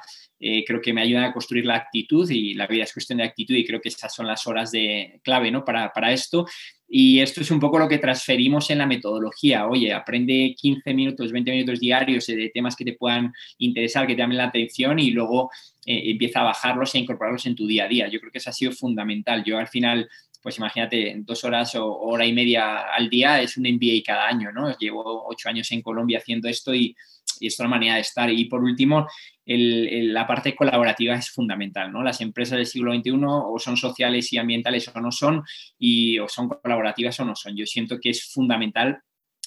creo 0.66 0.80
que 0.80 0.94
me 0.94 1.02
ayudan 1.02 1.24
a 1.24 1.32
construir 1.32 1.66
la 1.66 1.76
actitud 1.76 2.28
y 2.30 2.54
la 2.54 2.66
vida 2.66 2.84
es 2.84 2.92
cuestión 2.92 3.18
de 3.18 3.24
actitud 3.24 3.54
y 3.54 3.66
creo 3.66 3.80
que 3.80 3.90
esas 3.90 4.14
son 4.14 4.26
las 4.26 4.46
horas 4.46 4.70
de 4.70 5.20
clave 5.22 5.50
¿no? 5.50 5.64
para, 5.64 5.92
para 5.92 6.12
esto 6.12 6.46
y 6.92 7.20
esto 7.20 7.40
es 7.40 7.52
un 7.52 7.60
poco 7.60 7.78
lo 7.78 7.88
que 7.88 7.98
transferimos 7.98 8.68
en 8.70 8.78
la 8.78 8.86
metodología. 8.86 9.68
Oye, 9.68 9.92
aprende 9.92 10.56
15 10.58 10.92
minutos, 10.92 11.30
20 11.30 11.52
minutos 11.52 11.78
diarios 11.78 12.26
de 12.26 12.50
temas 12.52 12.74
que 12.74 12.84
te 12.84 12.94
puedan 12.94 13.32
interesar, 13.58 14.08
que 14.08 14.16
te 14.16 14.22
llamen 14.22 14.38
la 14.38 14.46
atención 14.46 14.98
y 14.98 15.12
luego 15.12 15.50
eh, 15.86 16.10
empieza 16.10 16.40
a 16.40 16.44
bajarlos 16.44 16.92
e 16.92 16.98
incorporarlos 16.98 17.46
en 17.46 17.54
tu 17.54 17.68
día 17.68 17.84
a 17.84 17.88
día. 17.88 18.08
Yo 18.08 18.18
creo 18.18 18.32
que 18.32 18.38
eso 18.38 18.50
ha 18.50 18.52
sido 18.52 18.72
fundamental. 18.72 19.44
Yo 19.44 19.58
al 19.58 19.68
final, 19.68 20.08
pues 20.42 20.58
imagínate, 20.58 21.14
dos 21.18 21.44
horas 21.44 21.76
o 21.76 21.96
hora 21.96 22.26
y 22.26 22.32
media 22.32 22.80
al 22.92 23.08
día 23.08 23.40
es 23.40 23.56
un 23.56 23.72
MBA 23.72 24.02
cada 24.04 24.26
año, 24.26 24.50
¿no? 24.50 24.76
Llevo 24.76 25.28
ocho 25.28 25.48
años 25.48 25.70
en 25.70 25.82
Colombia 25.82 26.18
haciendo 26.18 26.48
esto 26.48 26.74
y, 26.74 26.96
y 27.40 27.48
es 27.48 27.58
una 27.58 27.68
manera 27.68 27.94
de 27.94 28.00
estar. 28.02 28.30
Y 28.30 28.44
por 28.44 28.62
último, 28.62 29.06
la 29.44 30.26
parte 30.26 30.54
colaborativa 30.54 31.14
es 31.14 31.30
fundamental, 31.30 31.92
¿no? 31.92 32.02
Las 32.02 32.20
empresas 32.20 32.58
del 32.58 32.66
siglo 32.66 32.94
XXI 32.94 33.12
o 33.24 33.58
son 33.58 33.76
sociales 33.76 34.32
y 34.32 34.38
ambientales 34.38 34.88
o 34.94 35.00
no 35.00 35.10
son, 35.10 35.42
y 35.78 36.18
o 36.18 36.28
son 36.28 36.48
colaborativas 36.48 37.18
o 37.20 37.24
no 37.24 37.34
son. 37.34 37.56
Yo 37.56 37.66
siento 37.66 37.98
que 38.00 38.10
es 38.10 38.32
fundamental 38.32 39.00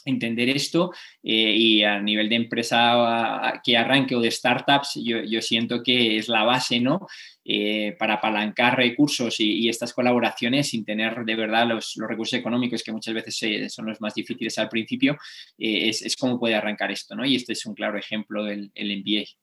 entender 0.06 0.50
esto 0.50 0.92
eh, 1.22 1.56
y 1.56 1.84
a 1.84 2.02
nivel 2.02 2.30
de 2.30 2.36
empresa 2.36 3.62
que 3.64 3.78
arranque 3.78 4.16
o 4.16 4.22
de 4.22 4.32
startups, 4.32 5.00
yo, 5.04 5.42
siento 5.42 5.84
que 5.84 6.18
es 6.18 6.28
la 6.28 6.44
base, 6.44 6.80
¿no? 6.80 7.08
Eh, 7.46 7.96
para 8.00 8.16
apalancar 8.16 8.78
recursos 8.78 9.40
y, 9.40 9.68
estas 9.68 9.94
colaboraciones 9.94 10.70
sin 10.70 10.86
tener 10.86 11.26
de 11.26 11.36
verdad 11.36 11.68
los, 11.68 11.96
recursos 12.08 12.40
económicos 12.40 12.84
que 12.84 12.92
muchas 12.92 13.14
veces 13.14 13.44
eh, 13.44 13.70
son 13.70 13.88
los 13.88 14.00
más 14.00 14.14
difíciles 14.14 14.58
al 14.58 14.70
principio, 14.70 15.18
es, 15.58 16.02
es 16.02 16.16
como 16.16 16.40
puede 16.40 16.56
arrancar 16.56 16.92
esto, 16.92 17.16
¿no? 17.16 17.26
Y 17.26 17.36
este 17.36 17.54
es 17.54 17.66
un 17.66 17.76
claro 17.76 17.98
ejemplo 17.98 18.44
del 18.44 18.72
el 18.76 18.98
MBA. 18.98 19.43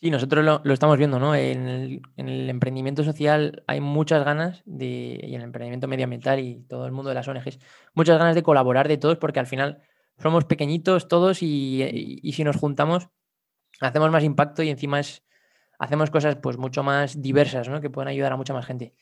Sí, 0.00 0.10
nosotros 0.10 0.44
lo, 0.44 0.72
estamos 0.74 0.98
viendo, 0.98 1.18
¿no? 1.18 1.34
En 1.34 2.02
el, 2.16 2.50
emprendimiento 2.50 3.02
social 3.02 3.64
hay 3.66 3.80
muchas 3.80 4.24
ganas 4.24 4.62
de, 4.66 5.18
y 5.22 5.34
en 5.34 5.40
el 5.40 5.44
emprendimiento 5.44 5.88
medioambiental 5.88 6.38
y 6.38 6.64
todo 6.68 6.84
el 6.84 6.92
mundo 6.92 7.08
de 7.08 7.14
las 7.14 7.26
ONGs, 7.28 7.58
muchas 7.94 8.18
ganas 8.18 8.34
de 8.34 8.42
colaborar 8.42 8.88
de 8.88 8.98
todos 8.98 9.16
porque 9.16 9.40
al 9.40 9.46
final 9.46 9.82
somos 10.18 10.44
pequeñitos 10.44 11.08
todos 11.08 11.42
y, 11.42 12.20
si 12.34 12.44
nos 12.44 12.56
juntamos 12.56 13.08
hacemos 13.80 14.10
más 14.10 14.24
impacto 14.24 14.62
y 14.62 14.70
encima 14.70 15.00
es, 15.00 15.22
hacemos 15.78 16.10
cosas 16.10 16.36
pues 16.36 16.58
mucho 16.58 16.82
más 16.82 17.22
diversas, 17.22 17.68
¿no? 17.68 17.80
Que 17.80 17.90
pueden 17.90 18.08
ayudar 18.08 18.32
a 18.32 18.36
mucha 18.36 18.52
más 18.52 18.66
gente. 18.66 18.94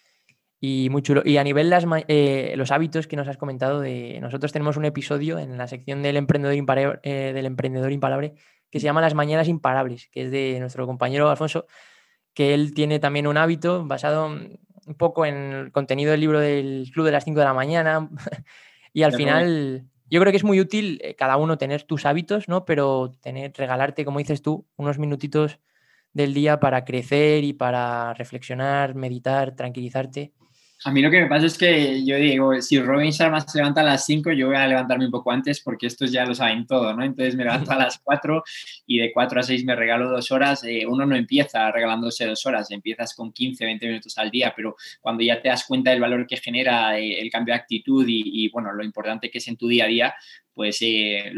Y 0.61 0.89
muy 0.91 1.03
chulo. 1.03 1.23
Y 1.25 1.37
a 1.37 1.45
nivel 1.45 1.71
de 1.71 2.05
eh, 2.09 2.55
los 2.57 2.71
hábitos 2.71 3.07
que 3.07 3.17
nos 3.17 3.29
has 3.29 3.37
comentado, 3.37 3.81
de, 3.81 4.19
nosotros 4.21 4.53
tenemos 4.53 4.77
un 4.77 4.85
episodio 4.85 5.39
en 5.39 5.59
la 5.59 5.67
sección 5.67 6.03
del 6.03 6.17
emprendedor, 6.17 6.57
imparable, 6.57 7.01
eh, 7.03 7.33
del 7.35 7.47
emprendedor 7.47 7.93
imparable 7.93 8.35
que 8.75 8.81
se 8.81 8.87
llama 8.87 9.01
Las 9.01 9.15
Mañanas 9.15 9.47
Imparables, 9.47 10.09
que 10.11 10.23
es 10.23 10.33
de 10.33 10.59
nuestro 10.59 10.85
compañero 10.85 11.31
Alfonso, 11.31 11.67
que 12.33 12.55
él 12.55 12.75
tiene 12.75 12.99
también 12.99 13.29
un 13.29 13.37
hábito 13.37 13.85
basado 13.87 14.27
un 14.27 14.95
poco 14.99 15.25
en 15.25 15.37
el 15.53 15.71
contenido 15.71 16.11
del 16.11 16.19
libro 16.19 16.41
del 16.41 16.91
Club 16.93 17.07
de 17.07 17.13
las 17.13 17.23
5 17.23 17.39
de 17.39 17.45
la 17.47 17.55
mañana. 17.55 18.11
y 18.93 19.05
al 19.05 19.13
final, 19.13 19.85
yo 20.11 20.21
creo 20.21 20.33
que 20.33 20.39
es 20.39 20.43
muy 20.43 20.61
útil 20.61 20.99
eh, 21.05 21.15
cada 21.15 21.37
uno 21.37 21.57
tener 21.57 21.85
tus 21.85 22.05
hábitos, 22.05 22.49
¿no? 22.49 22.65
Pero 22.65 23.13
tener, 23.23 23.53
regalarte, 23.57 24.05
como 24.05 24.19
dices 24.19 24.43
tú, 24.43 24.67
unos 24.75 24.99
minutitos 24.99 25.61
del 26.13 26.35
día 26.35 26.59
para 26.59 26.85
crecer 26.85 27.45
y 27.45 27.53
para 27.53 28.13
reflexionar, 28.15 28.97
meditar, 28.97 29.55
tranquilizarte. 29.55 30.33
A 30.87 30.91
mí 30.91 31.01
lo 31.01 31.11
que 31.11 31.23
me 31.23 31.29
pasa 31.29 31.47
es 31.47 31.57
que 31.57 32.05
yo 32.05 32.17
digo, 32.17 32.61
si 32.61 32.79
Robin 32.79 33.11
Sharma 33.11 33.41
se 33.41 33.57
levanta 33.57 33.81
a 33.81 33.85
las 33.85 34.05
5, 34.05 34.33
yo 34.33 34.49
voy 34.49 34.57
a 34.57 34.67
levantarme 34.67 35.07
un 35.07 35.11
poco 35.11 35.31
antes 35.31 35.63
porque 35.63 35.87
estos 35.87 36.13
ya 36.13 36.27
lo 36.27 36.35
saben 36.35 36.67
todo, 36.67 36.93
¿no? 36.93 37.03
Entonces 37.03 37.37
me 37.37 37.45
levanto 37.45 37.73
a 37.73 37.77
las 37.77 37.99
4 38.01 38.45
y 38.87 38.99
de 38.99 39.11
4 39.11 39.41
a 39.41 39.43
6 39.43 39.65
me 39.65 39.75
regalo 39.75 40.11
dos 40.11 40.31
horas. 40.31 40.63
Eh, 40.65 40.85
uno 40.87 41.07
no 41.07 41.17
empieza 41.17 41.73
regalándose 41.73 42.27
dos 42.27 42.45
horas, 42.45 42.71
empiezas 42.71 43.15
con 43.15 43.33
15, 43.33 43.65
20 43.65 43.87
minutos 43.87 44.19
al 44.19 44.31
día, 44.31 44.53
pero 44.55 44.77
cuando 45.01 45.23
ya 45.23 45.41
te 45.41 45.49
das 45.49 45.65
cuenta 45.65 45.91
del 45.91 46.01
valor 46.01 46.27
que 46.27 46.37
genera 46.37 46.99
eh, 46.99 47.19
el 47.19 47.31
cambio 47.31 47.55
de 47.55 47.61
actitud 47.61 48.07
y, 48.07 48.45
y, 48.45 48.51
bueno, 48.51 48.71
lo 48.71 48.85
importante 48.85 49.31
que 49.31 49.39
es 49.39 49.49
en 49.49 49.57
tu 49.57 49.69
día 49.69 49.85
a 49.85 49.89
día, 49.89 50.15
pues 50.55 50.79
eh, 50.83 51.33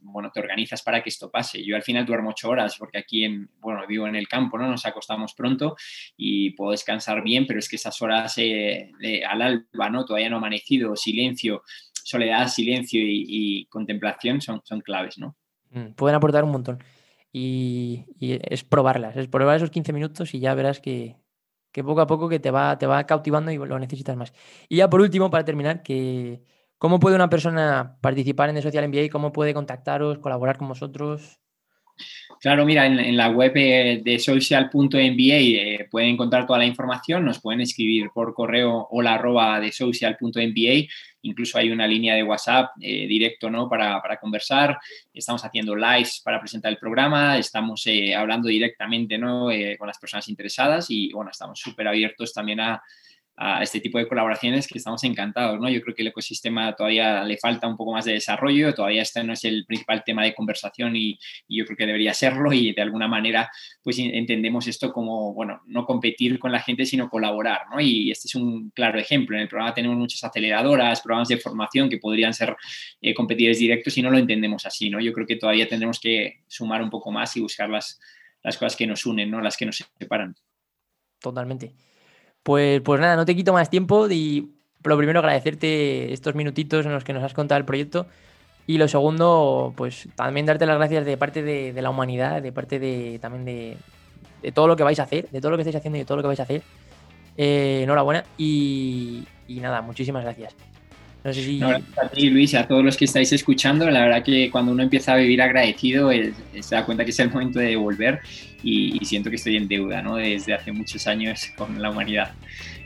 bueno, 0.00 0.30
te 0.32 0.40
organizas 0.40 0.82
para 0.82 1.02
que 1.02 1.08
esto 1.08 1.30
pase. 1.30 1.64
Yo 1.64 1.74
al 1.74 1.82
final 1.82 2.06
duermo 2.06 2.30
ocho 2.30 2.48
horas 2.48 2.76
porque 2.78 2.98
aquí 2.98 3.24
en, 3.24 3.50
bueno, 3.60 3.84
vivo 3.88 4.06
en 4.06 4.14
el 4.14 4.28
campo, 4.28 4.56
¿no? 4.56 4.68
Nos 4.68 4.86
acostamos 4.86 5.34
pronto 5.34 5.76
y 6.16 6.50
puedo 6.50 6.70
descansar 6.70 7.22
bien, 7.22 7.46
pero 7.46 7.58
es 7.58 7.68
que 7.68 7.76
esas 7.76 8.00
horas 8.00 8.34
eh, 8.38 8.92
al 9.28 9.42
alba, 9.42 9.90
¿no? 9.90 10.04
Todavía 10.04 10.30
no 10.30 10.36
amanecido, 10.36 10.94
silencio, 10.94 11.62
soledad, 11.92 12.46
silencio 12.48 13.00
y, 13.04 13.66
contemplación 13.66 14.40
son, 14.40 14.60
son 14.64 14.80
claves, 14.80 15.18
¿no? 15.18 15.36
Mm, 15.70 15.92
pueden 15.94 16.16
aportar 16.16 16.44
un 16.44 16.52
montón. 16.52 16.82
Y, 17.32 18.04
es 18.20 18.62
probarlas, 18.62 19.16
es 19.16 19.26
probar 19.26 19.56
esos 19.56 19.70
15 19.70 19.92
minutos 19.92 20.34
y 20.34 20.40
ya 20.40 20.54
verás 20.54 20.80
que, 20.80 21.16
que 21.72 21.82
poco 21.82 22.02
a 22.02 22.06
poco 22.06 22.28
que 22.28 22.38
te 22.38 22.50
va, 22.50 22.78
te 22.78 22.86
va 22.86 23.04
cautivando 23.06 23.50
y 23.50 23.56
lo 23.56 23.78
necesitas 23.78 24.16
más. 24.16 24.32
Y 24.68 24.76
ya 24.76 24.90
por 24.90 25.00
último, 25.00 25.30
para 25.30 25.44
terminar, 25.44 25.82
que 25.82 26.42
¿Cómo 26.82 26.98
puede 26.98 27.14
una 27.14 27.30
persona 27.30 27.96
participar 28.00 28.50
en 28.50 28.60
Social 28.60 28.88
MBA? 28.88 29.08
¿Cómo 29.08 29.32
puede 29.32 29.54
contactaros, 29.54 30.18
colaborar 30.18 30.58
con 30.58 30.66
vosotros? 30.66 31.38
Claro, 32.40 32.64
mira, 32.64 32.86
en, 32.86 33.16
la 33.16 33.28
web 33.28 33.52
eh, 33.54 34.00
de 34.04 34.18
social.mba 34.18 34.98
eh, 34.98 35.86
pueden 35.88 36.08
encontrar 36.08 36.44
toda 36.44 36.58
la 36.58 36.66
información, 36.66 37.24
nos 37.24 37.40
pueden 37.40 37.60
escribir 37.60 38.10
por 38.12 38.34
correo 38.34 38.88
hola 38.90 39.14
arroba 39.14 39.60
de 39.60 39.70
social.mba, 39.70 40.88
incluso 41.22 41.56
hay 41.56 41.70
una 41.70 41.86
línea 41.86 42.16
de 42.16 42.24
WhatsApp 42.24 42.70
eh, 42.80 43.06
directo 43.06 43.48
¿no? 43.48 43.68
Para, 43.68 44.02
conversar, 44.20 44.76
estamos 45.14 45.44
haciendo 45.44 45.76
lives 45.76 46.20
para 46.24 46.40
presentar 46.40 46.72
el 46.72 46.78
programa, 46.78 47.38
estamos 47.38 47.84
hablando 48.16 48.48
directamente 48.48 49.16
¿no? 49.18 49.50
con 49.78 49.86
las 49.86 50.00
personas 50.00 50.28
interesadas 50.28 50.90
y 50.90 51.12
bueno, 51.12 51.30
estamos 51.30 51.60
súper 51.60 51.86
abiertos 51.86 52.32
también 52.32 52.58
a, 52.58 52.82
a 53.44 53.60
este 53.60 53.80
tipo 53.80 53.98
de 53.98 54.06
colaboraciones 54.06 54.68
que 54.68 54.78
estamos 54.78 55.02
encantados, 55.02 55.58
¿no? 55.58 55.68
Yo 55.68 55.80
creo 55.80 55.96
que 55.96 56.02
el 56.02 56.08
ecosistema 56.08 56.76
todavía 56.76 57.24
le 57.24 57.36
falta 57.38 57.66
un 57.66 57.76
poco 57.76 57.92
más 57.92 58.04
de 58.04 58.12
desarrollo, 58.12 58.72
todavía 58.72 59.02
este 59.02 59.24
no 59.24 59.32
es 59.32 59.44
el 59.44 59.66
principal 59.66 60.04
tema 60.04 60.22
de 60.22 60.32
conversación 60.32 60.94
y, 60.94 61.18
yo 61.48 61.64
creo 61.64 61.76
que 61.76 61.86
debería 61.86 62.14
serlo 62.14 62.52
y 62.52 62.72
de 62.72 62.82
alguna 62.82 63.08
manera 63.08 63.50
pues 63.82 63.98
entendemos 63.98 64.68
esto 64.68 64.92
como, 64.92 65.34
bueno, 65.34 65.60
no 65.66 65.84
competir 65.84 66.38
con 66.38 66.52
la 66.52 66.60
gente, 66.60 66.86
sino 66.86 67.10
colaborar, 67.10 67.62
¿no? 67.70 67.80
Y 67.80 68.12
este 68.12 68.28
es 68.28 68.36
un 68.36 68.70
claro 68.70 69.00
ejemplo. 69.00 69.36
En 69.36 69.42
el 69.42 69.48
programa 69.48 69.74
tenemos 69.74 69.96
muchas 69.96 70.22
aceleradoras, 70.22 71.00
programas 71.00 71.28
de 71.28 71.38
formación 71.38 71.90
que 71.90 71.98
podrían 71.98 72.32
ser 72.32 72.56
eh, 73.00 73.12
competidores 73.12 73.58
directos 73.58 73.98
y 73.98 74.02
no 74.02 74.10
lo 74.10 74.18
entendemos 74.18 74.64
así, 74.66 74.88
¿no? 74.88 75.00
Yo 75.00 75.12
creo 75.12 75.26
que 75.26 75.36
todavía 75.36 75.66
tendremos 75.68 75.98
que 75.98 76.42
sumar 76.46 76.80
un 76.80 76.90
poco 76.90 77.10
más 77.10 77.36
y 77.36 77.40
buscar 77.40 77.68
las, 77.68 78.00
las 78.40 78.56
cosas 78.56 78.76
que 78.76 78.86
nos 78.86 79.04
unen, 79.04 79.32
¿no? 79.32 79.40
Las 79.40 79.56
que 79.56 79.66
nos 79.66 79.84
separan. 79.98 80.36
Totalmente. 81.18 81.72
Pues, 82.42 82.80
pues 82.80 83.00
nada, 83.00 83.16
no 83.16 83.24
te 83.24 83.36
quito 83.36 83.52
más 83.52 83.70
tiempo 83.70 84.08
y 84.10 84.52
lo 84.82 84.96
primero 84.96 85.20
agradecerte 85.20 86.12
estos 86.12 86.34
minutitos 86.34 86.84
en 86.86 86.92
los 86.92 87.04
que 87.04 87.12
nos 87.12 87.22
has 87.22 87.34
contado 87.34 87.58
el 87.58 87.64
proyecto 87.64 88.06
y 88.66 88.78
lo 88.78 88.88
segundo, 88.88 89.72
pues 89.76 90.08
también 90.14 90.46
darte 90.46 90.66
las 90.66 90.76
gracias 90.76 91.04
de 91.04 91.16
parte 91.16 91.42
de, 91.42 91.80
la 91.82 91.90
humanidad, 91.90 92.42
de 92.42 92.52
parte 92.52 92.78
de 92.78 93.18
también 93.20 93.44
de, 93.44 94.52
todo 94.52 94.68
lo 94.68 94.76
que 94.76 94.84
vais 94.84 95.00
a 95.00 95.04
hacer, 95.04 95.28
de 95.30 95.40
todo 95.40 95.50
lo 95.50 95.56
que 95.56 95.62
estáis 95.62 95.76
haciendo 95.76 95.98
y 95.98 96.00
de 96.00 96.06
todo 96.06 96.16
lo 96.16 96.22
que 96.22 96.28
vais 96.28 96.40
a 96.40 96.44
hacer. 96.44 96.62
Eh, 97.36 97.80
enhorabuena 97.82 98.24
y, 98.38 99.26
y 99.48 99.60
nada, 99.60 99.80
muchísimas 99.82 100.22
gracias. 100.22 100.54
No 101.24 101.32
sé 101.32 101.42
si... 101.42 101.62
a 101.62 101.80
ti, 102.12 102.30
Luis, 102.30 102.54
a 102.54 102.66
todos 102.66 102.84
los 102.84 102.96
que 102.96 103.04
estáis 103.04 103.32
escuchando. 103.32 103.88
La 103.90 104.00
verdad 104.00 104.22
que 104.24 104.50
cuando 104.50 104.72
uno 104.72 104.82
empieza 104.82 105.12
a 105.12 105.16
vivir 105.16 105.40
agradecido, 105.40 106.10
se 106.10 106.74
da 106.74 106.84
cuenta 106.84 107.04
que 107.04 107.10
es 107.10 107.18
el 107.20 107.30
momento 107.30 107.60
de 107.60 107.76
volver 107.76 108.20
y, 108.62 108.98
siento 109.04 109.30
que 109.30 109.36
estoy 109.36 109.56
en 109.56 109.68
deuda, 109.68 110.02
¿no? 110.02 110.16
Desde 110.16 110.54
hace 110.54 110.72
muchos 110.72 111.06
años 111.06 111.50
con 111.56 111.80
la 111.80 111.90
humanidad. 111.90 112.32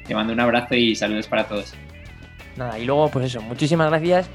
Te 0.07 0.15
mando 0.15 0.33
un 0.33 0.41
abrazo 0.41 0.75
y 0.75 0.95
saludos 0.95 1.27
para 1.27 1.45
todos. 1.49 1.75
Nada, 2.57 2.79
y 2.79 2.85
luego, 2.85 3.11
pues 3.11 3.27
eso, 3.27 3.43
muchísimas 3.43 3.89
gracias 3.91 4.29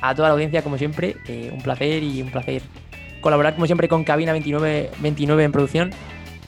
a 0.00 0.14
toda 0.14 0.28
la 0.28 0.34
audiencia, 0.34 0.62
como 0.62 0.78
siempre. 0.78 1.16
Eh, 1.26 1.50
un 1.52 1.62
placer 1.62 2.02
y 2.02 2.22
un 2.22 2.30
placer 2.30 2.62
colaborar, 3.20 3.54
como 3.54 3.66
siempre, 3.66 3.88
con 3.88 4.04
Cabina 4.04 4.32
29, 4.32 4.90
29 4.98 5.44
en 5.44 5.52
producción. 5.52 5.90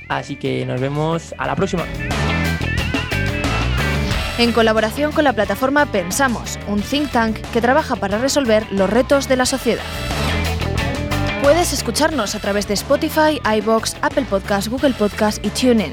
Así 0.08 0.36
que 0.36 0.64
nos 0.64 0.80
vemos 0.80 1.34
a 1.36 1.46
la 1.46 1.54
próxima 1.54 1.84
en 4.38 4.52
colaboración 4.52 5.12
con 5.12 5.24
la 5.24 5.32
plataforma 5.32 5.86
Pensamos, 5.86 6.58
un 6.68 6.80
think 6.80 7.10
tank 7.10 7.36
que 7.52 7.60
trabaja 7.60 7.96
para 7.96 8.18
resolver 8.18 8.66
los 8.70 8.88
retos 8.88 9.28
de 9.28 9.36
la 9.36 9.46
sociedad. 9.46 9.82
Puedes 11.42 11.72
escucharnos 11.72 12.34
a 12.34 12.40
través 12.40 12.68
de 12.68 12.74
Spotify, 12.74 13.40
iBox, 13.58 13.96
Apple 14.02 14.26
Podcasts, 14.28 14.70
Google 14.70 14.94
Podcasts 14.94 15.40
y 15.44 15.50
TuneIn. 15.50 15.92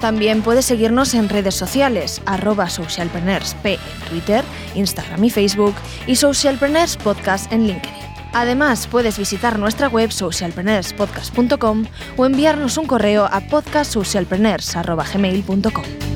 También 0.00 0.42
puedes 0.42 0.66
seguirnos 0.66 1.14
en 1.14 1.28
redes 1.28 1.54
sociales, 1.54 2.20
arroba 2.26 2.68
socialpreneursp 2.68 3.66
en 3.66 3.78
Twitter, 4.10 4.44
Instagram 4.74 5.24
y 5.24 5.30
Facebook 5.30 5.74
y 6.06 6.16
Socialpreneurs 6.16 6.96
Podcast 6.96 7.50
en 7.52 7.66
LinkedIn. 7.66 8.04
Además, 8.34 8.86
puedes 8.88 9.16
visitar 9.16 9.58
nuestra 9.58 9.88
web 9.88 10.10
socialpreneurspodcast.com 10.10 11.86
o 12.16 12.26
enviarnos 12.26 12.76
un 12.76 12.86
correo 12.86 13.26
a 13.30 13.40
podcastsocialpreneurs.gmail.com. 13.40 16.13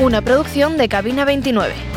Una 0.00 0.22
producción 0.22 0.76
de 0.76 0.88
Cabina 0.88 1.24
29. 1.24 1.93